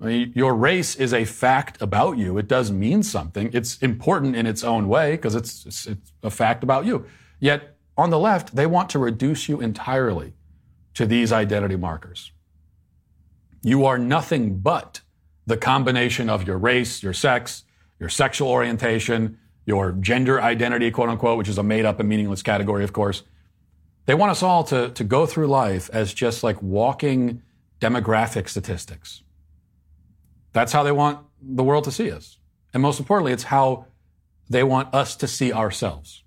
[0.00, 2.38] I mean, your race is a fact about you.
[2.38, 3.50] It does mean something.
[3.52, 7.06] It's important in its own way because it's, it's, it's a fact about you.
[7.38, 10.32] Yet on the left, they want to reduce you entirely
[10.94, 12.32] to these identity markers.
[13.64, 15.00] You are nothing but
[15.46, 17.64] the combination of your race, your sex,
[17.98, 22.42] your sexual orientation, your gender identity, quote unquote, which is a made up and meaningless
[22.42, 23.22] category, of course,
[24.04, 27.42] they want us all to, to go through life as just like walking
[27.80, 29.22] demographic statistics.
[30.52, 32.38] That's how they want the world to see us.
[32.74, 33.86] And most importantly, it's how
[34.50, 36.22] they want us to see ourselves.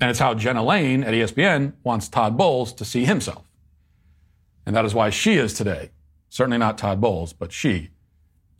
[0.00, 3.47] And it's how Jenna Laine at ESPN wants Todd Bowles to see himself.
[4.68, 5.92] And that is why she is today.
[6.28, 7.88] Certainly not Todd Bowles, but she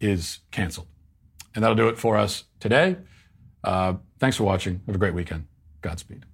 [0.01, 0.87] is canceled.
[1.55, 2.97] And that'll do it for us today.
[3.63, 4.81] Uh, thanks for watching.
[4.87, 5.49] Have a great weekend.
[5.83, 6.25] Godspeed.